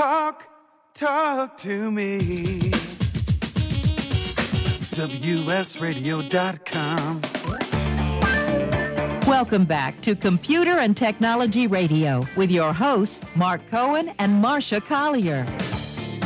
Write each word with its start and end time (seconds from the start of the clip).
Talk, 0.00 0.48
talk 0.94 1.58
to 1.58 1.92
me. 1.92 2.70
WSRadio.com. 4.96 7.20
Welcome 9.26 9.66
back 9.66 10.00
to 10.00 10.16
Computer 10.16 10.78
and 10.78 10.96
Technology 10.96 11.66
Radio 11.66 12.26
with 12.34 12.50
your 12.50 12.72
hosts, 12.72 13.22
Mark 13.36 13.60
Cohen 13.68 14.14
and 14.18 14.40
Marcia 14.40 14.80
Collier. 14.80 15.44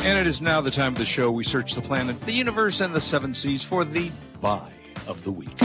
And 0.05 0.21
it 0.21 0.29
is 0.29 0.41
now 0.41 0.61
the 0.61 0.71
time 0.71 0.93
of 0.93 0.99
the 0.99 1.05
show 1.05 1.33
we 1.33 1.43
search 1.43 1.75
the 1.75 1.83
planet, 1.83 2.21
the 2.21 2.31
universe, 2.31 2.81
and 2.81 2.95
the 2.95 3.01
seven 3.01 3.35
seas 3.35 3.65
for 3.65 3.85
the 3.85 4.13
buy 4.41 4.71
of 5.09 5.25
the 5.25 5.33
week. 5.33 5.64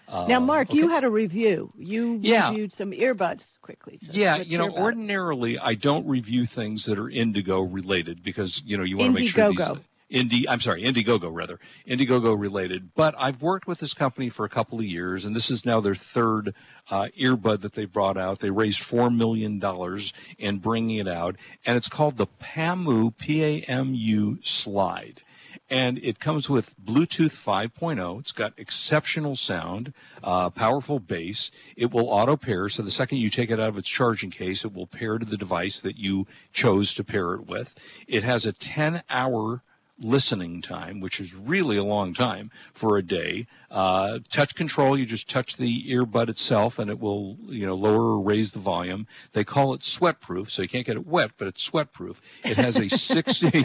Uh, 0.09 0.27
now, 0.29 0.41
Mark, 0.41 0.71
okay. 0.71 0.79
you 0.79 0.89
had 0.89 1.05
a 1.05 1.11
review. 1.11 1.73
You 1.77 2.19
yeah. 2.23 2.51
reviewed 2.51 2.73
some 2.73 2.93
earbuds 2.93 3.59
quickly. 3.61 3.99
So 4.01 4.09
yeah, 4.13 4.37
you 4.37 4.57
know, 4.59 4.71
ordinarily? 4.71 5.59
I 5.59 5.75
don't 5.75 6.07
review 6.07 6.47
things 6.47 6.85
that 6.85 6.99
are 6.99 7.11
Indigo 7.11 7.61
related 7.61 8.23
because 8.23 8.63
you 8.65 8.77
know 8.77 8.85
you 8.85 8.97
want 8.97 9.17
to 9.17 9.21
make 9.21 9.31
sure 9.31 9.53
Indiegogo. 9.53 9.75
these 9.75 9.85
Indie, 10.11 10.45
I'm 10.49 10.61
sorry, 10.61 10.85
Indiegogo 10.85 11.31
rather, 11.33 11.59
Indiegogo 11.89 12.39
related. 12.39 12.95
But 12.95 13.17
I've 13.19 13.43
worked 13.43 13.67
with 13.67 13.81
this 13.81 13.95
company 13.95 14.29
for 14.29 14.45
a 14.45 14.49
couple 14.49 14.79
of 14.79 14.85
years, 14.85 15.25
and 15.25 15.35
this 15.35 15.51
is 15.51 15.65
now 15.65 15.81
their 15.81 15.97
third 15.97 16.55
uh, 16.89 17.09
earbud 17.19 17.63
that 17.63 17.73
they 17.73 17.87
brought 17.87 18.17
out. 18.17 18.39
They 18.39 18.51
raised 18.51 18.79
four 18.79 19.11
million 19.11 19.59
dollars 19.59 20.13
in 20.39 20.59
bringing 20.59 20.99
it 20.99 21.09
out, 21.09 21.37
and 21.65 21.77
it's 21.77 21.89
called 21.89 22.17
the 22.17 22.29
PAMU 22.41 23.17
P-A-M-U 23.17 24.39
Slide 24.43 25.21
and 25.69 25.99
it 25.99 26.19
comes 26.19 26.49
with 26.49 26.75
Bluetooth 26.83 27.33
5.0. 27.33 28.21
It's 28.21 28.33
got 28.33 28.55
exceptional 28.57 29.37
sound, 29.37 29.93
uh, 30.23 30.51
powerful 30.51 30.99
bass. 30.99 31.51
It 31.77 31.93
will 31.93 32.09
auto 32.09 32.37
pair, 32.37 32.69
so 32.69 32.83
the 32.83 32.91
second 32.91 33.19
you 33.19 33.31
take 33.31 33.51
it 33.51 33.61
out 33.61 33.71
of 33.71 33.79
its 33.79 33.89
charging 33.89 34.31
case, 34.31 34.65
it 34.65 34.73
will 34.73 34.87
pair 34.87 35.19
to 35.19 35.27
the 35.27 35.37
device 35.37 35.81
that 35.81 35.97
you 35.97 36.27
chose 36.53 36.95
to 36.95 37.05
pair 37.05 37.35
it 37.35 37.47
with. 37.47 37.75
It 38.07 38.23
has 38.23 38.47
a 38.47 38.53
10 38.53 39.03
hour 39.11 39.63
listening 39.99 40.63
time, 40.63 41.01
which 41.01 41.21
is 41.21 41.35
really 41.35 41.77
a 41.77 41.85
long 41.85 42.15
time 42.15 42.51
for 42.75 42.99
a 42.99 43.03
day. 43.03 43.47
Uh, 43.71 44.19
touch 44.31 44.55
control, 44.55 44.99
you 44.99 45.07
just 45.07 45.29
touch 45.29 45.57
the 45.57 45.91
earbud 45.91 46.29
itself 46.29 46.79
and 46.79 46.91
it 46.91 46.99
will, 47.01 47.37
you 47.47 47.67
know, 47.67 47.75
lower 47.75 48.13
or 48.17 48.21
raise 48.21 48.53
the 48.53 48.59
volume. 48.59 49.07
They 49.33 49.45
call 49.45 49.75
it 49.75 49.83
sweat 49.83 50.21
proof, 50.21 50.51
so 50.51 50.63
you 50.63 50.69
can't 50.69 50.87
get 50.87 50.97
it 50.97 51.07
wet, 51.07 51.33
but 51.39 51.49
it's 51.49 51.63
sweat 51.63 51.93
proof. 51.93 52.21
It 52.45 52.57
has 52.57 52.79
a 52.79 52.89
60, 52.89 53.47
I 53.55 53.61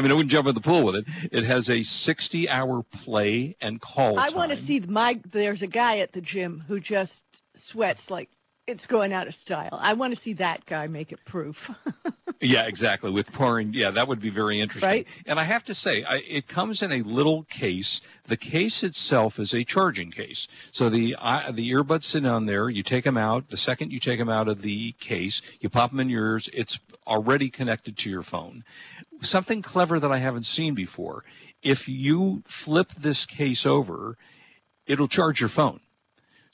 mean, 0.00 0.10
I 0.10 0.14
wouldn't 0.14 0.30
jump 0.30 0.48
in 0.48 0.54
the 0.54 0.60
pool 0.60 0.82
with 0.82 0.96
it. 0.96 1.06
It 1.30 1.44
has 1.44 1.70
a 1.70 1.82
60 1.82 2.48
hour 2.48 2.82
play 2.82 3.56
and 3.60 3.80
call 3.80 4.18
I 4.18 4.28
time. 4.28 4.36
want 4.36 4.50
to 4.50 4.56
see 4.56 4.80
my, 4.80 5.20
there's 5.30 5.62
a 5.62 5.68
guy 5.68 5.98
at 5.98 6.12
the 6.12 6.20
gym 6.20 6.62
who 6.66 6.80
just 6.80 7.22
sweats 7.54 8.10
like 8.10 8.28
it's 8.66 8.86
going 8.86 9.12
out 9.12 9.28
of 9.28 9.34
style. 9.34 9.78
I 9.80 9.92
want 9.92 10.14
to 10.14 10.20
see 10.20 10.34
that 10.34 10.66
guy 10.66 10.88
make 10.88 11.12
it 11.12 11.20
proof. 11.24 11.56
yeah, 12.40 12.66
exactly. 12.66 13.10
With 13.10 13.30
pouring, 13.32 13.72
yeah, 13.72 13.92
that 13.92 14.08
would 14.08 14.20
be 14.20 14.30
very 14.30 14.60
interesting. 14.60 14.90
Right. 14.90 15.06
And 15.24 15.38
I 15.38 15.44
have 15.44 15.64
to 15.66 15.74
say, 15.74 16.02
I, 16.02 16.16
it 16.16 16.48
comes 16.48 16.82
in 16.82 16.90
a 16.90 17.02
little 17.02 17.44
case. 17.44 18.00
The 18.26 18.36
case 18.36 18.82
itself 18.82 19.38
is 19.38 19.54
a 19.54 19.62
charging 19.62 20.10
case. 20.10 20.48
So 20.72 20.88
the 20.88 21.16
uh, 21.16 21.52
the 21.52 21.70
earbuds 21.70 22.04
sit 22.04 22.26
on 22.26 22.46
there. 22.46 22.68
You 22.68 22.82
take 22.82 23.04
them 23.04 23.16
out. 23.16 23.48
The 23.48 23.56
second 23.56 23.92
you 23.92 24.00
take 24.00 24.18
them 24.18 24.28
out 24.28 24.48
of 24.48 24.62
the 24.62 24.92
case, 24.92 25.42
you 25.60 25.68
pop 25.68 25.90
them 25.90 26.00
in 26.00 26.10
your 26.10 26.32
ears. 26.32 26.48
It's 26.52 26.78
already 27.06 27.50
connected 27.50 27.96
to 27.98 28.10
your 28.10 28.22
phone. 28.22 28.64
Something 29.22 29.62
clever 29.62 30.00
that 30.00 30.10
I 30.10 30.18
haven't 30.18 30.46
seen 30.46 30.74
before. 30.74 31.24
If 31.62 31.88
you 31.88 32.42
flip 32.44 32.92
this 32.98 33.26
case 33.26 33.64
over, 33.64 34.18
it'll 34.86 35.08
charge 35.08 35.40
your 35.40 35.48
phone. 35.48 35.80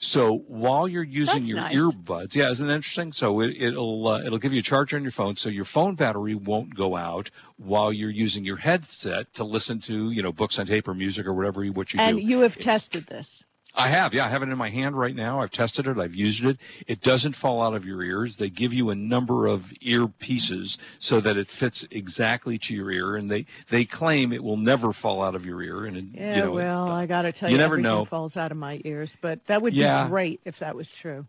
So 0.03 0.43
while 0.47 0.87
you're 0.87 1.01
using 1.01 1.43
That's 1.43 1.47
your 1.47 1.57
nice. 1.57 1.75
earbuds, 1.75 2.35
yeah, 2.35 2.49
isn't 2.49 2.67
that 2.67 2.73
interesting? 2.73 3.13
So 3.13 3.39
it, 3.39 3.55
it'll 3.57 4.07
uh, 4.07 4.21
it'll 4.21 4.37
give 4.37 4.51
you 4.51 4.59
a 4.59 4.63
charger 4.63 4.97
on 4.97 5.03
your 5.03 5.11
phone, 5.11 5.37
so 5.37 5.49
your 5.49 5.65
phone 5.65 5.95
battery 5.95 6.35
won't 6.35 6.75
go 6.75 6.95
out 6.95 7.31
while 7.57 7.93
you're 7.93 8.09
using 8.09 8.43
your 8.43 8.57
headset 8.57 9.33
to 9.35 9.45
listen 9.45 9.79
to 9.81 10.11
you 10.11 10.21
know 10.21 10.33
books 10.33 10.59
on 10.59 10.65
tape 10.65 10.87
or 10.87 10.93
music 10.93 11.25
or 11.25 11.33
whatever 11.33 11.63
you, 11.63 11.71
what 11.71 11.93
you 11.93 12.01
and 12.01 12.17
do. 12.17 12.23
you 12.25 12.41
have 12.41 12.55
tested 12.55 13.07
this. 13.07 13.43
I 13.75 13.87
have, 13.87 14.13
yeah, 14.13 14.25
I 14.25 14.29
have 14.29 14.43
it 14.43 14.49
in 14.49 14.57
my 14.57 14.69
hand 14.69 14.97
right 14.97 15.15
now. 15.15 15.41
I've 15.41 15.49
tested 15.51 15.87
it. 15.87 15.97
I've 15.97 16.13
used 16.13 16.45
it. 16.45 16.57
It 16.85 17.01
doesn't 17.01 17.33
fall 17.33 17.61
out 17.63 17.73
of 17.73 17.85
your 17.85 18.03
ears. 18.03 18.37
They 18.37 18.49
give 18.49 18.71
you 18.71 18.91
a 18.91 18.95
number 18.95 19.47
of 19.47 19.63
ear 19.81 20.07
pieces 20.07 20.77
so 20.99 21.19
that 21.21 21.37
it 21.37 21.49
fits 21.49 21.85
exactly 21.89 22.59
to 22.59 22.73
your 22.75 22.91
ear, 22.91 23.15
and 23.15 23.29
they 23.31 23.45
they 23.69 23.85
claim 23.85 24.31
it 24.31 24.43
will 24.43 24.57
never 24.57 24.93
fall 24.93 25.23
out 25.23 25.33
of 25.33 25.45
your 25.45 25.61
ear. 25.63 25.85
And 25.85 25.97
it, 25.97 26.05
Yeah, 26.13 26.35
you 26.35 26.41
know, 26.43 26.51
well, 26.51 26.87
it, 26.87 26.91
I 26.93 27.05
got 27.07 27.23
to 27.23 27.31
tell 27.31 27.49
you 27.49 27.53
you, 27.53 27.57
never 27.57 27.77
know. 27.77 28.05
falls 28.05 28.37
out 28.37 28.51
of 28.51 28.57
my 28.57 28.79
ears, 28.85 29.09
but 29.21 29.39
that 29.47 29.61
would 29.61 29.73
Yeah. 29.73 30.03
be 30.05 30.09
great 30.09 30.41
if 30.45 30.59
that 30.59 30.75
was 30.75 30.91
true. 30.91 31.25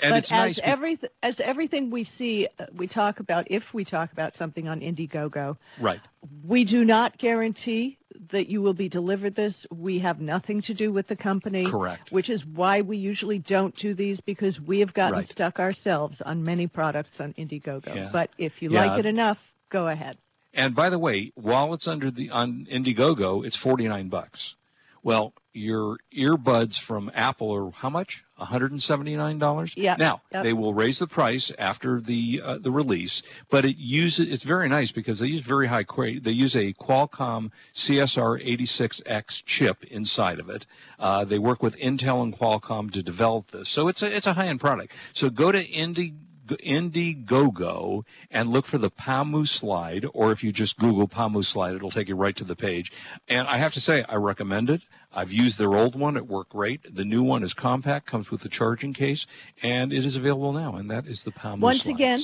and 0.00 0.10
but 0.10 0.24
as 0.24 0.30
nice. 0.30 0.58
every 0.64 0.98
as 1.22 1.38
everything 1.38 1.90
we 1.90 2.02
see, 2.02 2.48
uh, 2.58 2.66
we 2.74 2.88
talk 2.88 3.20
about 3.20 3.46
if 3.50 3.72
we 3.72 3.84
talk 3.84 4.10
about 4.12 4.34
something 4.34 4.66
on 4.66 4.80
Indiegogo, 4.80 5.56
right. 5.78 6.00
we 6.44 6.64
do 6.64 6.84
not 6.84 7.16
guarantee 7.18 7.98
that 8.30 8.48
you 8.48 8.62
will 8.62 8.74
be 8.74 8.88
delivered 8.88 9.34
this. 9.34 9.66
We 9.70 9.98
have 10.00 10.20
nothing 10.20 10.62
to 10.62 10.74
do 10.74 10.92
with 10.92 11.06
the 11.06 11.16
company. 11.16 11.70
Correct. 11.70 12.10
Which 12.10 12.30
is 12.30 12.44
why 12.44 12.80
we 12.80 12.96
usually 12.96 13.38
don't 13.38 13.74
do 13.76 13.94
these 13.94 14.20
because 14.20 14.60
we 14.60 14.80
have 14.80 14.94
gotten 14.94 15.18
Right. 15.18 15.28
stuck 15.28 15.58
ourselves 15.60 16.20
on 16.20 16.44
many 16.44 16.66
products 16.66 17.20
on 17.20 17.34
Indiegogo. 17.34 17.94
Yeah. 17.94 18.10
But 18.12 18.30
if 18.38 18.62
you 18.62 18.70
Yeah. 18.70 18.84
like 18.86 18.98
it 18.98 19.06
enough, 19.06 19.38
go 19.70 19.88
ahead. 19.88 20.18
And 20.52 20.74
by 20.74 20.88
the 20.90 20.98
way, 20.98 21.32
while 21.34 21.74
it's 21.74 21.88
under 21.88 22.10
the 22.10 22.30
on 22.30 22.66
Indiegogo, 22.70 23.44
it's 23.44 23.56
forty 23.56 23.86
nine 23.88 24.08
bucks. 24.08 24.54
Well, 25.02 25.34
your 25.52 25.98
earbuds 26.12 26.78
from 26.78 27.10
Apple 27.14 27.52
are 27.54 27.70
how 27.70 27.90
much? 27.90 28.23
$179. 28.40 29.72
Yeah. 29.76 29.96
Now 29.98 30.22
Yep. 30.32 30.44
they 30.44 30.52
will 30.52 30.74
raise 30.74 30.98
the 30.98 31.06
price 31.06 31.52
after 31.58 32.00
the 32.00 32.42
uh, 32.44 32.58
the 32.58 32.70
release, 32.70 33.22
but 33.50 33.64
it 33.64 33.76
uses 33.76 34.28
it's 34.28 34.42
very 34.44 34.68
nice 34.68 34.92
because 34.92 35.18
they 35.20 35.28
use 35.28 35.40
very 35.40 35.66
high 35.66 35.84
quality. 35.84 36.18
They 36.18 36.32
use 36.32 36.56
a 36.56 36.72
Qualcomm 36.72 37.50
CSR86X 37.74 39.44
chip 39.44 39.84
inside 39.84 40.40
of 40.40 40.50
it. 40.50 40.66
Uh, 40.98 41.24
they 41.24 41.38
work 41.38 41.62
with 41.62 41.76
Intel 41.78 42.22
and 42.22 42.36
Qualcomm 42.36 42.92
to 42.92 43.02
develop 43.02 43.50
this, 43.50 43.68
so 43.68 43.88
it's 43.88 44.02
a 44.02 44.14
it's 44.14 44.26
a 44.26 44.32
high 44.32 44.46
end 44.48 44.60
product. 44.60 44.92
So 45.12 45.30
go 45.30 45.52
to 45.52 45.64
Indie. 45.66 46.14
Indiegogo 46.46 48.04
and 48.30 48.50
look 48.50 48.66
for 48.66 48.76
the 48.76 48.90
Pamu 48.90 49.48
slide, 49.48 50.04
or 50.12 50.30
if 50.30 50.44
you 50.44 50.52
just 50.52 50.78
Google 50.78 51.08
Pamu 51.08 51.42
slide, 51.42 51.74
it'll 51.74 51.90
take 51.90 52.08
you 52.08 52.16
right 52.16 52.36
to 52.36 52.44
the 52.44 52.54
page. 52.54 52.92
And 53.28 53.48
I 53.48 53.56
have 53.56 53.72
to 53.72 53.80
say, 53.80 54.04
I 54.06 54.16
recommend 54.16 54.68
it. 54.68 54.82
I've 55.14 55.32
used 55.32 55.58
their 55.58 55.74
old 55.74 55.94
one; 55.94 56.16
it 56.16 56.26
worked 56.26 56.50
great. 56.50 56.94
The 56.94 57.04
new 57.04 57.22
one 57.22 57.42
is 57.42 57.54
compact, 57.54 58.06
comes 58.06 58.30
with 58.30 58.44
a 58.44 58.48
charging 58.48 58.92
case, 58.92 59.26
and 59.62 59.92
it 59.92 60.04
is 60.04 60.16
available 60.16 60.52
now. 60.52 60.76
And 60.76 60.90
that 60.90 61.06
is 61.06 61.22
the 61.22 61.30
Pamu. 61.30 61.60
Once 61.60 61.82
slides. 61.82 61.96
again, 61.96 62.20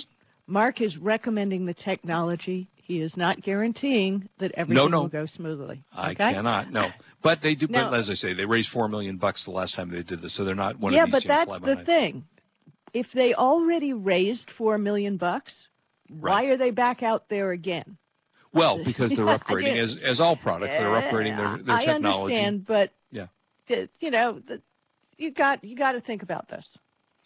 Mark 0.46 0.80
is 0.80 0.98
recommending 0.98 1.66
the 1.66 1.74
technology. 1.74 2.68
He 2.74 3.00
is 3.00 3.16
not 3.16 3.40
guaranteeing 3.40 4.28
that 4.38 4.52
everything 4.56 4.90
no. 4.90 5.02
will 5.02 5.08
go 5.08 5.26
smoothly. 5.26 5.84
I 5.92 6.10
okay? 6.10 6.32
cannot. 6.32 6.72
No, 6.72 6.90
but 7.22 7.40
they 7.40 7.54
do. 7.54 7.68
No. 7.68 7.90
But 7.90 7.98
as 7.98 8.10
I 8.10 8.14
say, 8.14 8.34
they 8.34 8.44
raised 8.44 8.68
four 8.68 8.88
million 8.88 9.16
bucks 9.16 9.44
the 9.44 9.52
last 9.52 9.76
time 9.76 9.90
they 9.90 10.02
did 10.02 10.20
this, 10.20 10.32
so 10.32 10.44
they're 10.44 10.56
not 10.56 10.80
one 10.80 10.92
yeah, 10.92 11.04
of 11.04 11.12
these. 11.12 11.24
Yeah, 11.24 11.44
but 11.44 11.60
that's 11.62 11.78
the 11.78 11.84
thing. 11.84 12.24
If 12.92 13.12
they 13.12 13.34
already 13.34 13.92
raised 13.92 14.50
four 14.50 14.76
million 14.76 15.16
bucks, 15.16 15.68
why 16.08 16.46
are 16.46 16.56
they 16.56 16.72
back 16.72 17.04
out 17.04 17.28
there 17.28 17.52
again? 17.52 17.96
Well, 18.52 18.78
because 18.84 19.12
they're 19.14 19.28
I 19.28 19.38
upgrading, 19.38 19.78
as 19.78 19.96
as 19.96 20.20
all 20.20 20.36
products, 20.36 20.76
they're 20.76 20.88
upgrading 20.90 21.36
their 21.36 21.62
their 21.62 21.76
I 21.76 21.84
technology. 21.84 22.34
understand, 22.34 22.66
but 22.66 22.92
Yeah. 23.10 23.26
the- 23.68 23.88
you 24.00 24.10
know, 24.10 24.40
the, 24.40 24.60
you 25.16 25.30
got 25.30 25.62
you 25.64 25.76
got 25.76 25.92
to 25.92 26.00
think 26.00 26.22
about 26.22 26.48
this. 26.48 26.66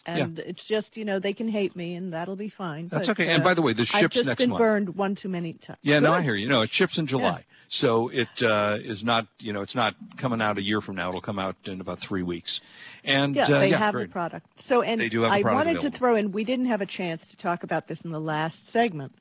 And 0.07 0.37
it's 0.37 0.63
just, 0.67 0.97
you 0.97 1.03
know, 1.03 1.17
they 1.17 1.33
can 1.33 1.47
hate 1.47 1.75
me, 1.75 1.95
and 1.95 2.13
that'll 2.13 2.35
be 2.35 2.49
fine. 2.49 2.89
That's 2.89 3.07
but, 3.07 3.19
okay. 3.19 3.27
uh, 3.31 3.33
And 3.33 3.43
by 3.43 3.55
the 3.55 3.63
way, 3.63 3.73
this 3.73 3.91
I've 3.95 4.11
just 4.11 4.27
next 4.27 4.37
been 4.37 4.51
month. 4.51 4.59
burned 4.59 4.95
one 4.95 5.15
too 5.15 5.29
many 5.29 5.53
times. 5.53 5.79
Yeah, 5.81 5.97
no, 5.97 6.13
I 6.13 6.21
hear 6.21 6.35
you. 6.35 6.47
No, 6.47 6.61
it 6.61 6.71
ships 6.71 6.99
in 6.99 7.07
July, 7.07 7.43
so 7.69 8.09
it 8.09 8.27
uh, 8.43 8.77
is 8.83 9.03
not. 9.03 9.25
You 9.39 9.51
know, 9.51 9.61
it's 9.61 9.73
not 9.73 9.95
coming 10.17 10.43
out 10.43 10.59
a 10.59 10.61
year 10.61 10.79
from 10.79 10.95
now. 10.95 11.09
It'll 11.09 11.21
come 11.21 11.39
out 11.39 11.55
in 11.65 11.81
about 11.81 11.97
three 12.01 12.21
weeks. 12.21 12.61
And 13.03 13.35
Yeah, 13.35 13.45
uh, 13.45 13.59
they 13.61 13.71
yeah, 13.71 13.77
have 13.79 13.95
great. 13.95 14.09
the 14.09 14.11
product. 14.13 14.45
So, 14.67 14.83
and 14.83 15.01
They 15.01 15.09
do 15.09 15.21
have 15.23 15.31
I 15.31 15.41
wanted 15.41 15.77
available. 15.77 15.89
to 15.91 15.97
throw 15.97 16.15
in. 16.17 16.31
We 16.31 16.43
didn't 16.43 16.67
have 16.67 16.81
a 16.81 16.85
chance 16.85 17.25
to 17.29 17.37
talk 17.37 17.63
about 17.63 17.87
this 17.87 18.01
in 18.01 18.11
the 18.11 18.21
last 18.21 18.69
segment, 18.69 19.15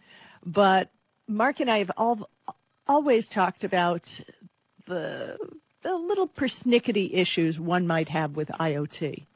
but 0.45 0.91
Mark 1.27 1.61
and 1.61 1.71
I 1.71 1.79
have 1.79 1.91
all, 1.97 2.29
always 2.87 3.29
talked 3.29 3.65
about 3.65 4.03
the 4.87 5.37
the 5.83 5.93
little 5.95 6.27
persnickety 6.29 7.13
issues 7.15 7.59
one 7.61 7.87
might 7.87 8.09
have 8.09 8.37
with 8.37 8.49
IoT. 8.49 9.27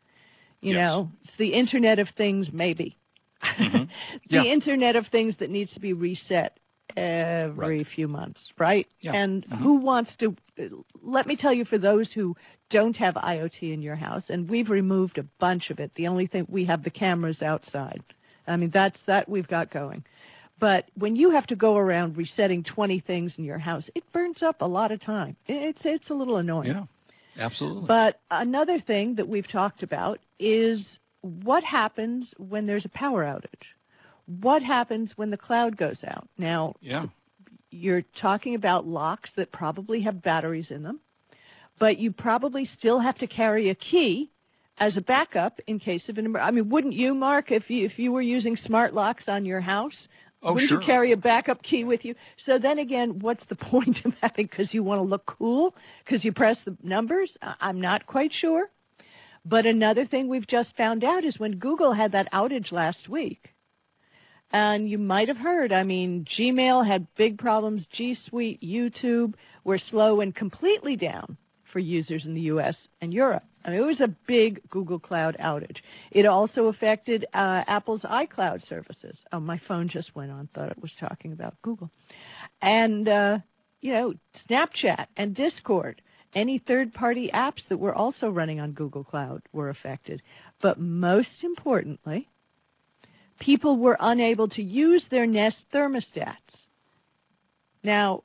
You 0.62 0.74
Yes. 0.74 0.76
know, 0.76 1.10
it's 1.22 1.36
the 1.36 1.52
Internet 1.52 1.98
of 1.98 2.08
Things, 2.16 2.50
maybe. 2.52 2.96
Mm-hmm. 3.42 3.84
The 4.30 4.36
Yeah. 4.36 4.42
Internet 4.44 4.96
of 4.96 5.06
Things 5.08 5.36
that 5.38 5.50
needs 5.50 5.74
to 5.74 5.80
be 5.80 5.92
reset 5.92 6.58
every 6.96 7.78
Right. 7.78 7.86
few 7.86 8.08
months, 8.08 8.52
right? 8.58 8.86
Yeah. 9.00 9.12
Mm-hmm. 9.12 9.52
And 9.52 9.62
who 9.62 9.74
wants 9.76 10.16
to? 10.16 10.34
Let 11.02 11.26
me 11.26 11.36
tell 11.36 11.52
you, 11.52 11.64
for 11.66 11.78
those 11.78 12.12
who 12.12 12.34
don't 12.70 12.96
have 12.96 13.14
IoT 13.14 13.72
in 13.72 13.82
your 13.82 13.94
house, 13.96 14.30
and 14.30 14.48
we've 14.48 14.70
removed 14.70 15.18
a 15.18 15.22
bunch 15.38 15.70
of 15.70 15.78
it. 15.80 15.92
The 15.94 16.08
only 16.08 16.26
thing 16.26 16.46
we 16.48 16.64
have 16.64 16.82
the 16.82 16.90
cameras 16.90 17.42
outside. 17.42 18.02
I 18.46 18.56
mean, 18.56 18.70
that's 18.70 19.02
that 19.06 19.28
we've 19.28 19.46
got 19.46 19.70
going. 19.70 20.04
But 20.60 20.86
when 20.96 21.14
you 21.14 21.30
have 21.30 21.46
to 21.48 21.56
go 21.56 21.76
around 21.76 22.16
resetting 22.16 22.64
20 22.64 23.00
things 23.00 23.38
in 23.38 23.44
your 23.44 23.58
house, 23.58 23.88
it 23.94 24.02
burns 24.12 24.42
up 24.42 24.60
a 24.60 24.66
lot 24.66 24.90
of 24.90 25.00
time. 25.00 25.36
It's 25.46 25.84
it's 25.84 26.10
a 26.10 26.14
little 26.14 26.36
annoying. 26.36 26.68
Yeah, 26.68 26.84
absolutely. 27.38 27.86
But 27.86 28.20
another 28.30 28.80
thing 28.80 29.14
that 29.16 29.28
we've 29.28 29.48
talked 29.48 29.82
about 29.82 30.18
is 30.38 30.98
what 31.20 31.62
happens 31.62 32.34
when 32.38 32.66
there's 32.66 32.84
a 32.84 32.90
power 32.90 33.24
outage? 33.24 33.74
What 34.40 34.62
happens 34.62 35.16
when 35.16 35.30
the 35.30 35.36
cloud 35.36 35.76
goes 35.76 36.02
out? 36.04 36.28
Now, 36.36 36.74
yeah, 36.80 37.06
you're 37.70 38.02
talking 38.20 38.54
about 38.54 38.86
locks 38.86 39.32
that 39.36 39.52
probably 39.52 40.02
have 40.02 40.22
batteries 40.22 40.70
in 40.70 40.82
them, 40.82 41.00
but 41.78 41.98
you 41.98 42.12
probably 42.12 42.64
still 42.64 42.98
have 42.98 43.18
to 43.18 43.26
carry 43.26 43.70
a 43.70 43.74
key 43.74 44.30
as 44.78 44.96
a 44.96 45.00
backup 45.00 45.60
in 45.66 45.78
case 45.78 46.08
of 46.08 46.18
an 46.18 46.26
emergency. 46.26 46.48
I 46.48 46.50
mean, 46.50 46.68
wouldn't 46.68 46.94
you, 46.94 47.14
Mark, 47.14 47.50
if 47.50 47.70
you 47.70 47.86
if 47.86 47.98
you 47.98 48.12
were 48.12 48.22
using 48.22 48.56
smart 48.56 48.94
locks 48.94 49.28
on 49.28 49.44
your 49.44 49.60
house? 49.60 50.08
Oh, 50.42 50.52
wouldn't 50.52 50.68
sure. 50.68 50.80
you 50.80 50.86
carry 50.86 51.12
a 51.12 51.16
backup 51.16 51.62
key 51.62 51.84
with 51.84 52.04
you? 52.04 52.14
So 52.36 52.58
then 52.58 52.78
again, 52.78 53.18
what's 53.18 53.44
the 53.46 53.56
point 53.56 54.04
of 54.04 54.14
having? 54.20 54.46
Because 54.46 54.72
you 54.72 54.82
want 54.82 55.00
to 55.00 55.02
look 55.02 55.26
cool? 55.26 55.74
Because 56.04 56.24
you 56.24 56.32
press 56.32 56.62
the 56.64 56.76
numbers? 56.82 57.36
I'm 57.42 57.80
not 57.80 58.06
quite 58.06 58.32
sure. 58.32 58.70
But 59.44 59.66
another 59.66 60.04
thing 60.04 60.28
we've 60.28 60.46
just 60.46 60.76
found 60.76 61.04
out 61.04 61.24
is 61.24 61.38
when 61.38 61.58
Google 61.58 61.92
had 61.92 62.12
that 62.12 62.30
outage 62.32 62.70
last 62.70 63.08
week, 63.08 63.54
and 64.50 64.88
you 64.88 64.98
might 64.98 65.28
have 65.28 65.36
heard, 65.36 65.72
I 65.72 65.82
mean, 65.82 66.24
Gmail 66.24 66.86
had 66.86 67.06
big 67.16 67.38
problems, 67.38 67.86
G 67.90 68.14
Suite, 68.14 68.60
YouTube 68.62 69.34
were 69.64 69.78
slow 69.78 70.20
and 70.20 70.34
completely 70.34 70.96
down 70.96 71.36
for 71.72 71.78
users 71.78 72.26
in 72.26 72.34
the 72.34 72.42
US 72.42 72.88
and 73.00 73.12
Europe. 73.12 73.44
I 73.64 73.70
mean, 73.70 73.80
it 73.80 73.86
was 73.86 74.00
a 74.00 74.14
big 74.26 74.60
Google 74.70 74.98
Cloud 74.98 75.36
outage. 75.38 75.78
It 76.10 76.26
also 76.26 76.66
affected 76.66 77.26
uh, 77.34 77.64
Apple's 77.66 78.02
iCloud 78.04 78.66
services. 78.66 79.22
Oh, 79.32 79.40
my 79.40 79.60
phone 79.68 79.88
just 79.88 80.14
went 80.14 80.30
on, 80.30 80.48
thought 80.54 80.70
it 80.70 80.80
was 80.80 80.94
talking 80.98 81.32
about 81.32 81.60
Google. 81.62 81.90
And, 82.62 83.08
uh, 83.08 83.38
you 83.80 83.92
know, 83.92 84.14
Snapchat 84.48 85.06
and 85.16 85.34
Discord, 85.34 86.00
any 86.34 86.58
third 86.58 86.94
party 86.94 87.30
apps 87.32 87.68
that 87.68 87.78
were 87.78 87.94
also 87.94 88.30
running 88.30 88.60
on 88.60 88.72
Google 88.72 89.04
Cloud 89.04 89.42
were 89.52 89.68
affected. 89.68 90.22
But 90.62 90.80
most 90.80 91.44
importantly, 91.44 92.28
people 93.38 93.78
were 93.78 93.96
unable 94.00 94.48
to 94.50 94.62
use 94.62 95.06
their 95.10 95.26
Nest 95.26 95.66
thermostats. 95.72 96.66
Now, 97.82 98.22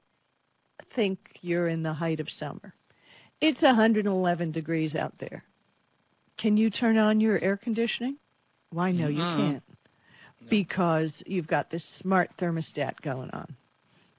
think 0.95 1.19
you're 1.41 1.67
in 1.67 1.83
the 1.83 1.93
height 1.93 2.19
of 2.19 2.29
summer. 2.29 2.73
It's 3.43 3.61
111 3.61 4.53
degrees 4.53 4.95
out 4.95 5.11
there. 5.19 5.43
Can 6.37 6.55
you 6.55 6.69
turn 6.69 6.97
on 6.97 7.19
your 7.19 7.37
air 7.43 7.57
conditioning? 7.57 8.15
Why, 8.69 8.93
no, 8.93 9.09
you 9.09 9.25
Mhm. 9.25 9.35
can't. 9.35 9.63
Because 10.49 11.21
you've 11.25 11.47
got 11.47 11.69
this 11.69 11.83
smart 11.83 12.31
thermostat 12.37 13.01
going 13.01 13.29
on. 13.31 13.53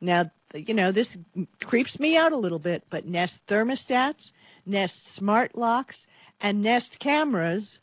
Now, 0.03 0.31
you 0.53 0.75
know, 0.75 0.93
this 0.93 1.17
creeps 1.63 1.99
me 1.99 2.19
out 2.19 2.33
a 2.33 2.37
little 2.37 2.59
bit, 2.59 2.85
but 2.91 3.07
Nest 3.07 3.41
thermostats, 3.49 4.31
Nest 4.67 5.15
smart 5.15 5.57
locks, 5.57 6.07
and 6.43 6.61
Nest 6.61 6.99
cameras 7.01 7.79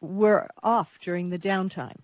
were 0.00 0.48
off 0.62 0.88
during 1.02 1.28
the 1.28 1.38
downtime. 1.38 2.00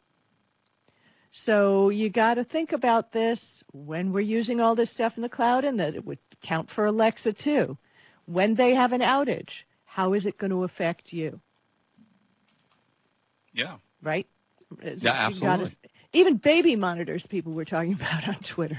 So 1.33 1.89
you 1.89 2.11
got 2.11 2.35
to 2.35 2.45
think 2.45 2.73
about 2.73 3.13
this 3.13 3.65
when 3.73 4.13
we're 4.13 4.21
using 4.21 4.61
all 4.61 4.75
this 4.75 4.91
stuff 4.91 5.17
in 5.17 5.23
the 5.23 5.29
cloud, 5.31 5.65
and 5.65 5.81
that 5.81 5.95
it 5.95 6.05
would 6.05 6.19
count 6.43 6.69
for 6.69 6.85
Alexa 6.85 7.33
too. 7.33 7.79
When 8.29 8.55
they 8.55 8.75
have 8.75 8.93
an 8.93 9.01
outage, 9.01 9.51
how 9.87 10.13
is 10.13 10.27
it 10.27 10.37
going 10.37 10.51
to 10.51 10.65
affect 10.65 11.13
you? 11.13 11.41
yeah, 13.55 13.77
Right? 14.03 14.27
Yeah, 14.83 14.91
You 14.93 15.01
gotta- 15.01 15.23
absolutely. 15.25 15.77
even 16.13 16.37
baby 16.37 16.77
monitors, 16.77 17.27
people 17.27 17.53
were 17.53 17.65
talking 17.65 17.95
about 18.01 18.29
on 18.29 18.37
Twitter. 18.43 18.79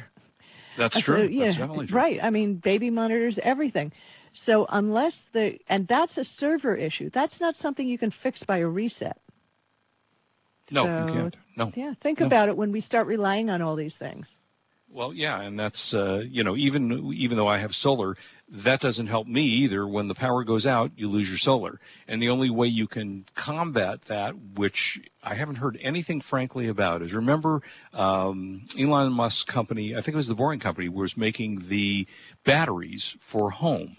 that's 0.77 0.95
I 0.97 1.01
true. 1.01 1.23
said, 1.25 1.33
yeah, 1.33 1.67
that's 1.67 1.91
right. 1.91 2.19
I 2.23 2.29
mean, 2.29 2.55
baby 2.55 2.89
monitors, 2.91 3.39
everything. 3.41 3.91
So 4.33 4.67
unless 4.69 5.19
the 5.33 5.57
and 5.67 5.87
that's 5.87 6.17
a 6.19 6.23
server 6.23 6.75
issue. 6.75 7.09
That's 7.11 7.41
not 7.41 7.55
something 7.55 7.87
you 7.87 7.97
can 7.97 8.11
fix 8.11 8.43
by 8.43 8.59
a 8.59 8.67
reset. 8.67 9.17
No, 10.69 10.83
So, 10.85 10.97
you 11.07 11.13
can't. 11.13 11.35
No. 11.57 11.73
Yeah, 11.75 11.93
think 12.01 12.19
No. 12.19 12.27
about 12.27 12.49
it 12.49 12.55
when 12.55 12.71
we 12.71 12.81
start 12.81 13.07
relying 13.07 13.49
on 13.49 13.63
all 13.63 13.75
these 13.75 13.95
things. 13.97 14.27
Well, 14.91 15.13
yeah, 15.13 15.41
and 15.41 15.59
that's 15.59 15.93
uh, 15.95 16.21
you 16.27 16.43
know 16.43 16.55
even 16.55 17.11
even 17.13 17.37
though 17.37 17.47
I 17.47 17.57
have 17.59 17.73
solar, 17.73 18.15
that 18.51 18.79
doesn't 18.79 19.07
help 19.07 19.27
me 19.27 19.43
either. 19.43 19.87
When 19.87 20.07
the 20.07 20.15
power 20.15 20.43
goes 20.43 20.65
out, 20.65 20.91
you 20.95 21.09
lose 21.09 21.29
your 21.29 21.37
solar, 21.37 21.79
and 22.07 22.21
the 22.21 22.29
only 22.29 22.49
way 22.49 22.67
you 22.67 22.87
can 22.87 23.25
combat 23.35 24.01
that, 24.07 24.33
which 24.55 24.99
I 25.23 25.35
haven't 25.35 25.55
heard 25.55 25.77
anything 25.81 26.21
frankly 26.21 26.67
about, 26.67 27.01
is 27.01 27.13
remember 27.13 27.61
um, 27.93 28.63
Elon 28.77 29.13
Musk's 29.13 29.43
company, 29.43 29.95
I 29.95 30.01
think 30.01 30.13
it 30.13 30.17
was 30.17 30.27
the 30.27 30.35
Boring 30.35 30.59
Company, 30.59 30.89
was 30.89 31.15
making 31.15 31.67
the 31.67 32.07
batteries 32.43 33.15
for 33.19 33.51
home. 33.51 33.97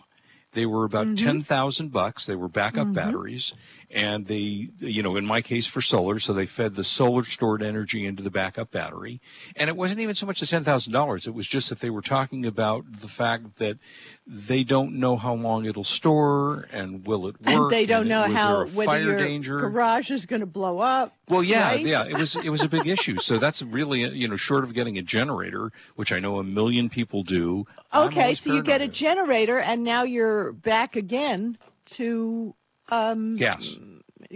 They 0.53 0.67
were 0.67 0.85
about 0.85 1.17
ten 1.17 1.43
thousand 1.43 1.93
bucks. 1.93 2.27
They 2.27 2.35
were 2.35 2.49
backup 2.49 2.93
batteries, 2.93 3.53
and 3.91 4.27
they, 4.27 4.69
you 4.79 5.03
know, 5.03 5.17
in 5.17 5.25
my 5.25 5.43
case 5.43 5.67
for 5.67 5.81
solar, 5.81 6.19
so 6.19 6.33
they 6.33 6.47
fed 6.47 6.75
the 6.75 6.85
solar 6.85 7.25
stored 7.25 7.63
energy 7.63 8.07
into 8.07 8.23
the 8.23 8.31
backup 8.31 8.71
battery. 8.71 9.21
And 9.57 9.69
it 9.69 9.77
wasn't 9.77 10.01
even 10.01 10.15
so 10.15 10.27
much 10.27 10.41
the 10.41 10.47
ten 10.47 10.65
thousand 10.65 10.93
dollars. 10.93 11.27
It 11.27 11.35
was 11.35 11.47
just 11.47 11.69
that 11.69 11.81
they 11.81 11.91
were 11.91 12.03
talking 12.03 12.47
about 12.47 12.85
the 13.01 13.09
fact 13.09 13.59
that 13.59 13.79
they 14.27 14.65
don't 14.65 14.99
know 14.99 15.17
how 15.17 15.35
long 15.35 15.65
it'll 15.65 15.85
store 15.85 16.67
and 16.73 17.07
will 17.07 17.29
it 17.29 17.41
work. 17.41 17.47
And 17.47 17.71
they 17.71 17.87
don't 17.87 18.09
know 18.09 18.29
was 18.29 18.37
how 18.37 18.67
whether 18.67 19.01
your 19.01 19.19
danger. 19.19 19.61
garage 19.61 20.11
is 20.11 20.27
going 20.27 20.41
to 20.41 20.47
blow 20.47 20.79
up. 20.79 21.17
Well, 21.29 21.43
yeah, 21.43 21.69
right? 21.69 21.81
yeah, 21.81 22.05
it 22.07 22.17
was 22.17 22.37
it 22.37 22.51
was 22.51 22.63
a 22.63 22.69
big 22.69 22.87
issue. 22.87 23.19
So 23.19 23.39
that's 23.39 23.63
really 23.63 24.01
you 24.01 24.29
know 24.29 24.37
short 24.37 24.65
of 24.65 24.75
getting 24.75 24.99
a 24.99 25.03
generator, 25.03 25.73
which 25.97 26.13
I 26.13 26.19
know 26.19 26.39
a 26.39 26.45
million 26.45 26.91
people 26.91 27.23
do. 27.23 27.67
Okay, 27.95 28.35
so 28.35 28.53
you 28.53 28.63
get 28.63 28.83
a 28.83 28.89
generator, 28.89 29.59
and 29.59 29.85
now 29.85 30.05
your 30.05 30.41
we're 30.41 30.53
back 30.53 30.97
again 30.97 31.59
to 31.85 32.55
um, 32.91 33.39
gas, 33.39 33.79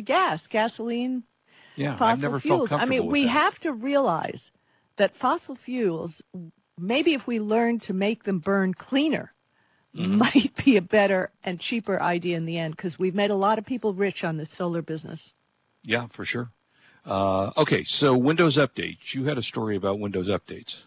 gas, 0.04 0.46
gasoline, 0.48 1.24
yeah, 1.76 1.98
fossil 1.98 2.10
I've 2.10 2.18
never 2.20 2.40
fuels. 2.40 2.70
felt 2.70 2.70
I 2.78 2.86
mean, 2.86 3.06
comfortable 3.06 3.10
we 3.10 3.26
that. 3.26 3.28
have 3.28 3.58
to 3.60 3.72
realize 3.72 4.50
that 4.96 5.16
fossil 5.16 5.56
fuels, 5.56 6.22
maybe 6.78 7.14
if 7.14 7.26
we 7.26 7.40
learn 7.40 7.80
to 7.80 7.92
make 7.92 8.24
them 8.24 8.38
burn 8.40 8.74
cleaner, 8.74 9.32
Mm-hmm. 9.96 10.20
might 10.20 10.52
be 10.64 10.76
a 10.76 10.82
better 10.82 11.30
and 11.44 11.60
cheaper 11.60 12.00
idea 12.00 12.36
in 12.36 12.46
the 12.46 12.58
end 12.58 12.76
because 12.76 12.98
we've 12.98 13.14
made 13.14 13.30
a 13.30 13.36
lot 13.36 13.58
of 13.58 13.66
people 13.66 13.94
rich 13.94 14.24
on 14.24 14.36
this 14.36 14.50
solar 14.50 14.82
business. 14.82 15.32
Yeah, 15.84 16.06
for 16.08 16.24
sure. 16.24 16.50
Uh, 17.04 17.52
okay, 17.56 17.84
so 17.84 18.16
Windows 18.16 18.56
updates. 18.56 19.14
You 19.14 19.24
had 19.24 19.38
a 19.38 19.42
story 19.42 19.76
about 19.76 19.98
Windows 20.00 20.28
updates. 20.28 20.84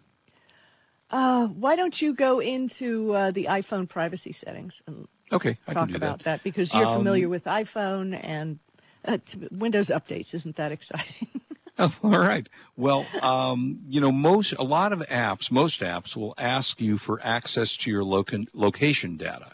Uh, 1.09 1.47
why 1.47 1.75
don't 1.75 2.01
you 2.01 2.13
go 2.13 2.39
into 2.41 3.13
uh, 3.13 3.31
the 3.31 3.45
iPhone 3.45 3.87
privacy 3.87 4.33
settings 4.33 4.81
and 4.87 5.07
Okay, 5.31 5.57
I 5.67 5.73
talk 5.73 5.89
about 5.95 6.19
that. 6.19 6.25
that, 6.25 6.43
because 6.43 6.73
you're 6.73 6.87
Um, 6.87 6.93
familiar 6.97 7.29
with 7.29 7.43
iPhone 7.45 8.17
and 8.21 8.59
uh, 9.05 9.17
Windows 9.51 9.87
updates. 9.89 10.33
Isn't 10.33 10.57
that 10.57 10.71
exciting? 10.71 11.29
Oh, 11.79 11.93
all 12.03 12.19
right. 12.19 12.47
Well, 12.75 13.07
um, 13.21 13.81
you 13.87 14.01
know, 14.01 14.11
most 14.11 14.53
a 14.53 14.63
lot 14.63 14.93
of 14.93 14.99
apps, 15.01 15.51
most 15.51 15.81
apps 15.81 16.15
will 16.15 16.33
ask 16.37 16.81
you 16.81 16.97
for 16.97 17.19
access 17.23 17.77
to 17.77 17.91
your 17.91 18.03
loca- 18.03 18.45
location 18.53 19.17
data. 19.17 19.53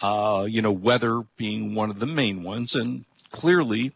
Uh, 0.00 0.46
you 0.48 0.60
know, 0.62 0.72
weather 0.72 1.22
being 1.36 1.74
one 1.74 1.90
of 1.90 1.98
the 2.00 2.06
main 2.06 2.42
ones, 2.42 2.74
and 2.74 3.04
clearly, 3.30 3.92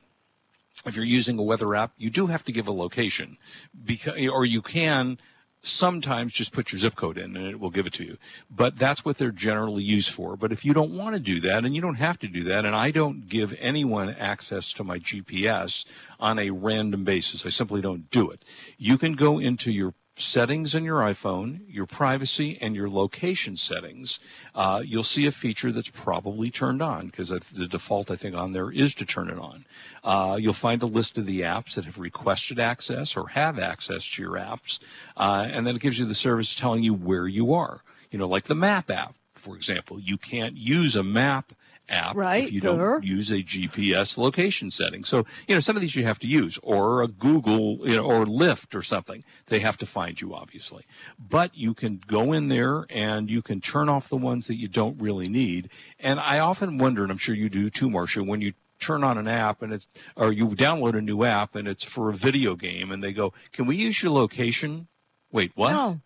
if 0.86 0.94
you're 0.96 1.04
using 1.04 1.38
a 1.38 1.42
weather 1.42 1.74
app, 1.74 1.92
you 1.98 2.10
do 2.10 2.26
have 2.28 2.44
to 2.44 2.52
give 2.52 2.68
a 2.68 2.72
location, 2.72 3.36
because 3.84 4.14
or 4.28 4.44
you 4.44 4.62
can 4.62 5.18
sometimes 5.62 6.32
just 6.32 6.52
put 6.52 6.72
your 6.72 6.78
zip 6.78 6.94
code 6.94 7.18
in 7.18 7.36
and 7.36 7.46
it 7.46 7.58
will 7.58 7.70
give 7.70 7.86
it 7.86 7.94
to 7.94 8.04
you. 8.04 8.16
But 8.50 8.78
that's 8.78 9.04
what 9.04 9.18
they're 9.18 9.30
generally 9.30 9.82
used 9.82 10.10
for. 10.10 10.36
But 10.36 10.52
if 10.52 10.64
you 10.64 10.72
don't 10.72 10.96
want 10.96 11.14
to 11.14 11.20
do 11.20 11.40
that, 11.42 11.64
and 11.64 11.74
you 11.74 11.82
don't 11.82 11.96
have 11.96 12.18
to 12.20 12.28
do 12.28 12.44
that, 12.44 12.64
and 12.64 12.74
I 12.74 12.90
don't 12.90 13.28
give 13.28 13.54
anyone 13.58 14.14
access 14.14 14.72
to 14.74 14.84
my 14.84 14.98
GPS 14.98 15.84
on 16.20 16.38
a 16.38 16.50
random 16.50 17.04
basis, 17.04 17.44
I 17.44 17.48
simply 17.50 17.80
don't 17.80 18.08
do 18.10 18.30
it. 18.30 18.44
You 18.78 18.98
can 18.98 19.14
go 19.14 19.38
into 19.38 19.72
your 19.72 19.94
settings 20.20 20.75
in 20.75 20.84
your 20.84 21.00
iPhone, 21.00 21.60
your 21.68 21.87
privacy, 21.87 22.58
and 22.60 22.75
your 22.75 22.88
location 22.88 23.56
settings, 23.56 24.18
uh, 24.54 24.82
you'll 24.84 25.02
see 25.02 25.26
a 25.26 25.32
feature 25.32 25.72
that's 25.72 25.90
probably 25.90 26.50
turned 26.50 26.82
on 26.82 27.06
because 27.06 27.28
the 27.28 27.66
default 27.68 28.10
I 28.10 28.16
think 28.16 28.34
on 28.34 28.52
there 28.52 28.70
is 28.70 28.94
to 28.96 29.04
turn 29.04 29.30
it 29.30 29.38
on. 29.38 29.64
Uh, 30.04 30.37
you'll 30.40 30.52
find 30.52 30.82
a 30.82 30.87
list 30.87 31.18
of 31.18 31.26
the 31.26 31.42
apps 31.42 31.75
that 31.75 31.84
have 31.84 31.98
requested 31.98 32.58
access 32.58 33.16
or 33.16 33.28
have 33.28 33.58
access 33.58 34.08
to 34.10 34.22
your 34.22 34.32
apps, 34.32 34.78
uh, 35.16 35.46
and 35.50 35.66
then 35.66 35.76
it 35.76 35.82
gives 35.82 35.98
you 35.98 36.06
the 36.06 36.14
service 36.14 36.54
telling 36.54 36.82
you 36.82 36.94
where 36.94 37.26
you 37.26 37.54
are. 37.54 37.80
You 38.10 38.18
know, 38.18 38.28
like 38.28 38.44
the 38.44 38.54
map 38.54 38.90
app, 38.90 39.14
for 39.34 39.56
example. 39.56 39.98
You 40.00 40.16
can't 40.18 40.56
use 40.56 40.96
a 40.96 41.02
map 41.02 41.52
app 41.88 42.16
Right, 42.16 42.45
if 42.45 42.52
you 42.52 42.61
duh. 42.61 42.76
don't 42.76 43.04
use 43.04 43.30
a 43.30 43.42
GPS 43.42 44.18
location 44.18 44.71
setting. 44.71 45.04
So, 45.04 45.26
you 45.47 45.54
know, 45.54 45.61
some 45.61 45.76
of 45.76 45.80
these 45.83 45.95
you 45.95 46.04
have 46.04 46.18
to 46.21 46.26
use, 46.26 46.59
or 46.62 47.02
a 47.02 47.09
Google, 47.09 47.88
you 47.88 47.97
know, 47.97 48.04
or 48.04 48.25
Lyft 48.26 48.75
or 48.75 48.83
something. 48.83 49.25
They 49.47 49.61
have 49.61 49.78
to 49.78 49.87
find 49.87 50.21
you, 50.21 50.35
obviously. 50.35 50.85
But 51.18 51.57
you 51.57 51.75
can 51.75 52.00
go 52.07 52.33
in 52.33 52.49
there 52.49 52.85
and 52.90 53.30
you 53.30 53.42
can 53.42 53.61
turn 53.61 53.88
off 53.88 54.09
the 54.09 54.16
ones 54.16 54.49
that 54.49 54.57
you 54.57 54.68
don't 54.68 55.00
really 55.00 55.28
need. 55.28 55.71
And 55.99 56.21
I 56.21 56.40
often 56.40 56.78
wonder, 56.78 57.02
and 57.02 57.11
I'm 57.12 57.18
sure 57.18 57.35
you 57.35 57.49
do 57.49 57.71
too, 57.71 57.88
Marcia, 57.90 58.23
when 58.23 58.40
you 58.40 58.52
turn 58.80 59.02
on 59.02 59.18
an 59.18 59.26
app 59.26 59.62
and 59.62 59.73
it's, 59.73 59.88
or 60.16 60.33
you 60.33 60.49
download 60.49 60.97
a 60.97 61.00
new 61.00 61.25
app 61.25 61.57
and 61.57 61.66
it's 61.66 61.83
for 61.85 62.11
a 62.11 62.14
video 62.14 62.54
game 62.54 62.92
and 62.92 63.02
they 63.02 63.12
go, 63.12 63.33
can 63.52 63.66
we 63.66 63.76
use 63.76 64.00
your 64.02 64.12
location? 64.12 64.87
Wait, 65.33 65.52
what? 65.54 65.71
No, 65.73 66.00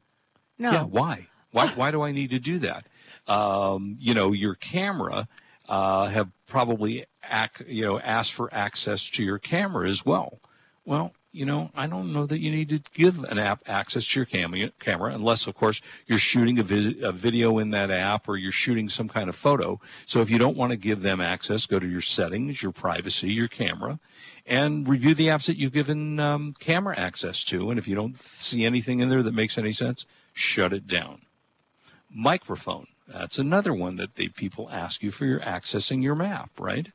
no. 0.58 0.72
Yeah, 0.72 0.82
why? 0.84 1.28
Why 1.52 1.68
why 1.74 1.90
do 1.90 2.02
I 2.02 2.12
need 2.12 2.30
to 2.30 2.38
do 2.38 2.60
that? 2.60 2.86
Um, 3.26 3.96
you 4.00 4.14
know, 4.14 4.32
your 4.32 4.54
camera 4.54 5.28
uh, 5.72 6.06
have 6.06 6.28
probably 6.46 7.06
ac- 7.24 7.64
you 7.66 7.86
know 7.86 7.98
asked 7.98 8.34
for 8.34 8.52
access 8.52 9.08
to 9.08 9.24
your 9.24 9.38
camera 9.38 9.88
as 9.88 10.04
well. 10.04 10.38
Well, 10.84 11.12
you 11.32 11.46
know, 11.46 11.70
I 11.74 11.86
don't 11.86 12.12
know 12.12 12.26
that 12.26 12.40
you 12.40 12.50
need 12.50 12.68
to 12.68 12.82
give 12.92 13.24
an 13.24 13.38
app 13.38 13.62
access 13.66 14.06
to 14.08 14.18
your 14.20 14.26
cam- 14.26 14.70
camera 14.80 15.14
unless, 15.14 15.46
of 15.46 15.54
course, 15.54 15.80
you're 16.06 16.18
shooting 16.18 16.58
a, 16.58 17.08
a 17.08 17.12
video 17.12 17.58
in 17.58 17.70
that 17.70 17.90
app 17.90 18.28
or 18.28 18.36
you're 18.36 18.52
shooting 18.52 18.90
some 18.90 19.08
kind 19.08 19.30
of 19.30 19.36
photo. 19.36 19.80
So 20.04 20.20
if 20.20 20.28
you 20.28 20.36
don't 20.36 20.58
want 20.58 20.72
to 20.72 20.76
give 20.76 21.00
them 21.00 21.22
access, 21.22 21.64
go 21.64 21.78
to 21.78 21.86
your 21.88 22.02
settings, 22.02 22.62
your 22.62 22.72
privacy, 22.72 23.32
your 23.32 23.48
camera, 23.48 23.98
and 24.44 24.86
review 24.86 25.14
the 25.14 25.28
apps 25.28 25.46
that 25.46 25.56
you've 25.56 25.72
given 25.72 26.20
um, 26.20 26.54
camera 26.60 26.98
access 26.98 27.44
to. 27.44 27.70
And 27.70 27.78
if 27.78 27.88
you 27.88 27.94
don't 27.94 28.14
see 28.16 28.66
anything 28.66 29.00
in 29.00 29.08
there 29.08 29.22
that 29.22 29.32
makes 29.32 29.56
any 29.56 29.72
sense, 29.72 30.04
shut 30.34 30.74
it 30.74 30.86
down. 30.86 31.22
Microphone. 32.14 32.88
That's 33.12 33.38
another 33.38 33.74
one 33.74 33.96
that 33.96 34.14
they, 34.14 34.28
people 34.28 34.68
ask 34.70 35.02
you 35.02 35.10
for 35.10 35.26
your 35.26 35.40
accessing 35.40 36.02
your 36.02 36.14
map, 36.14 36.50
right? 36.58 36.86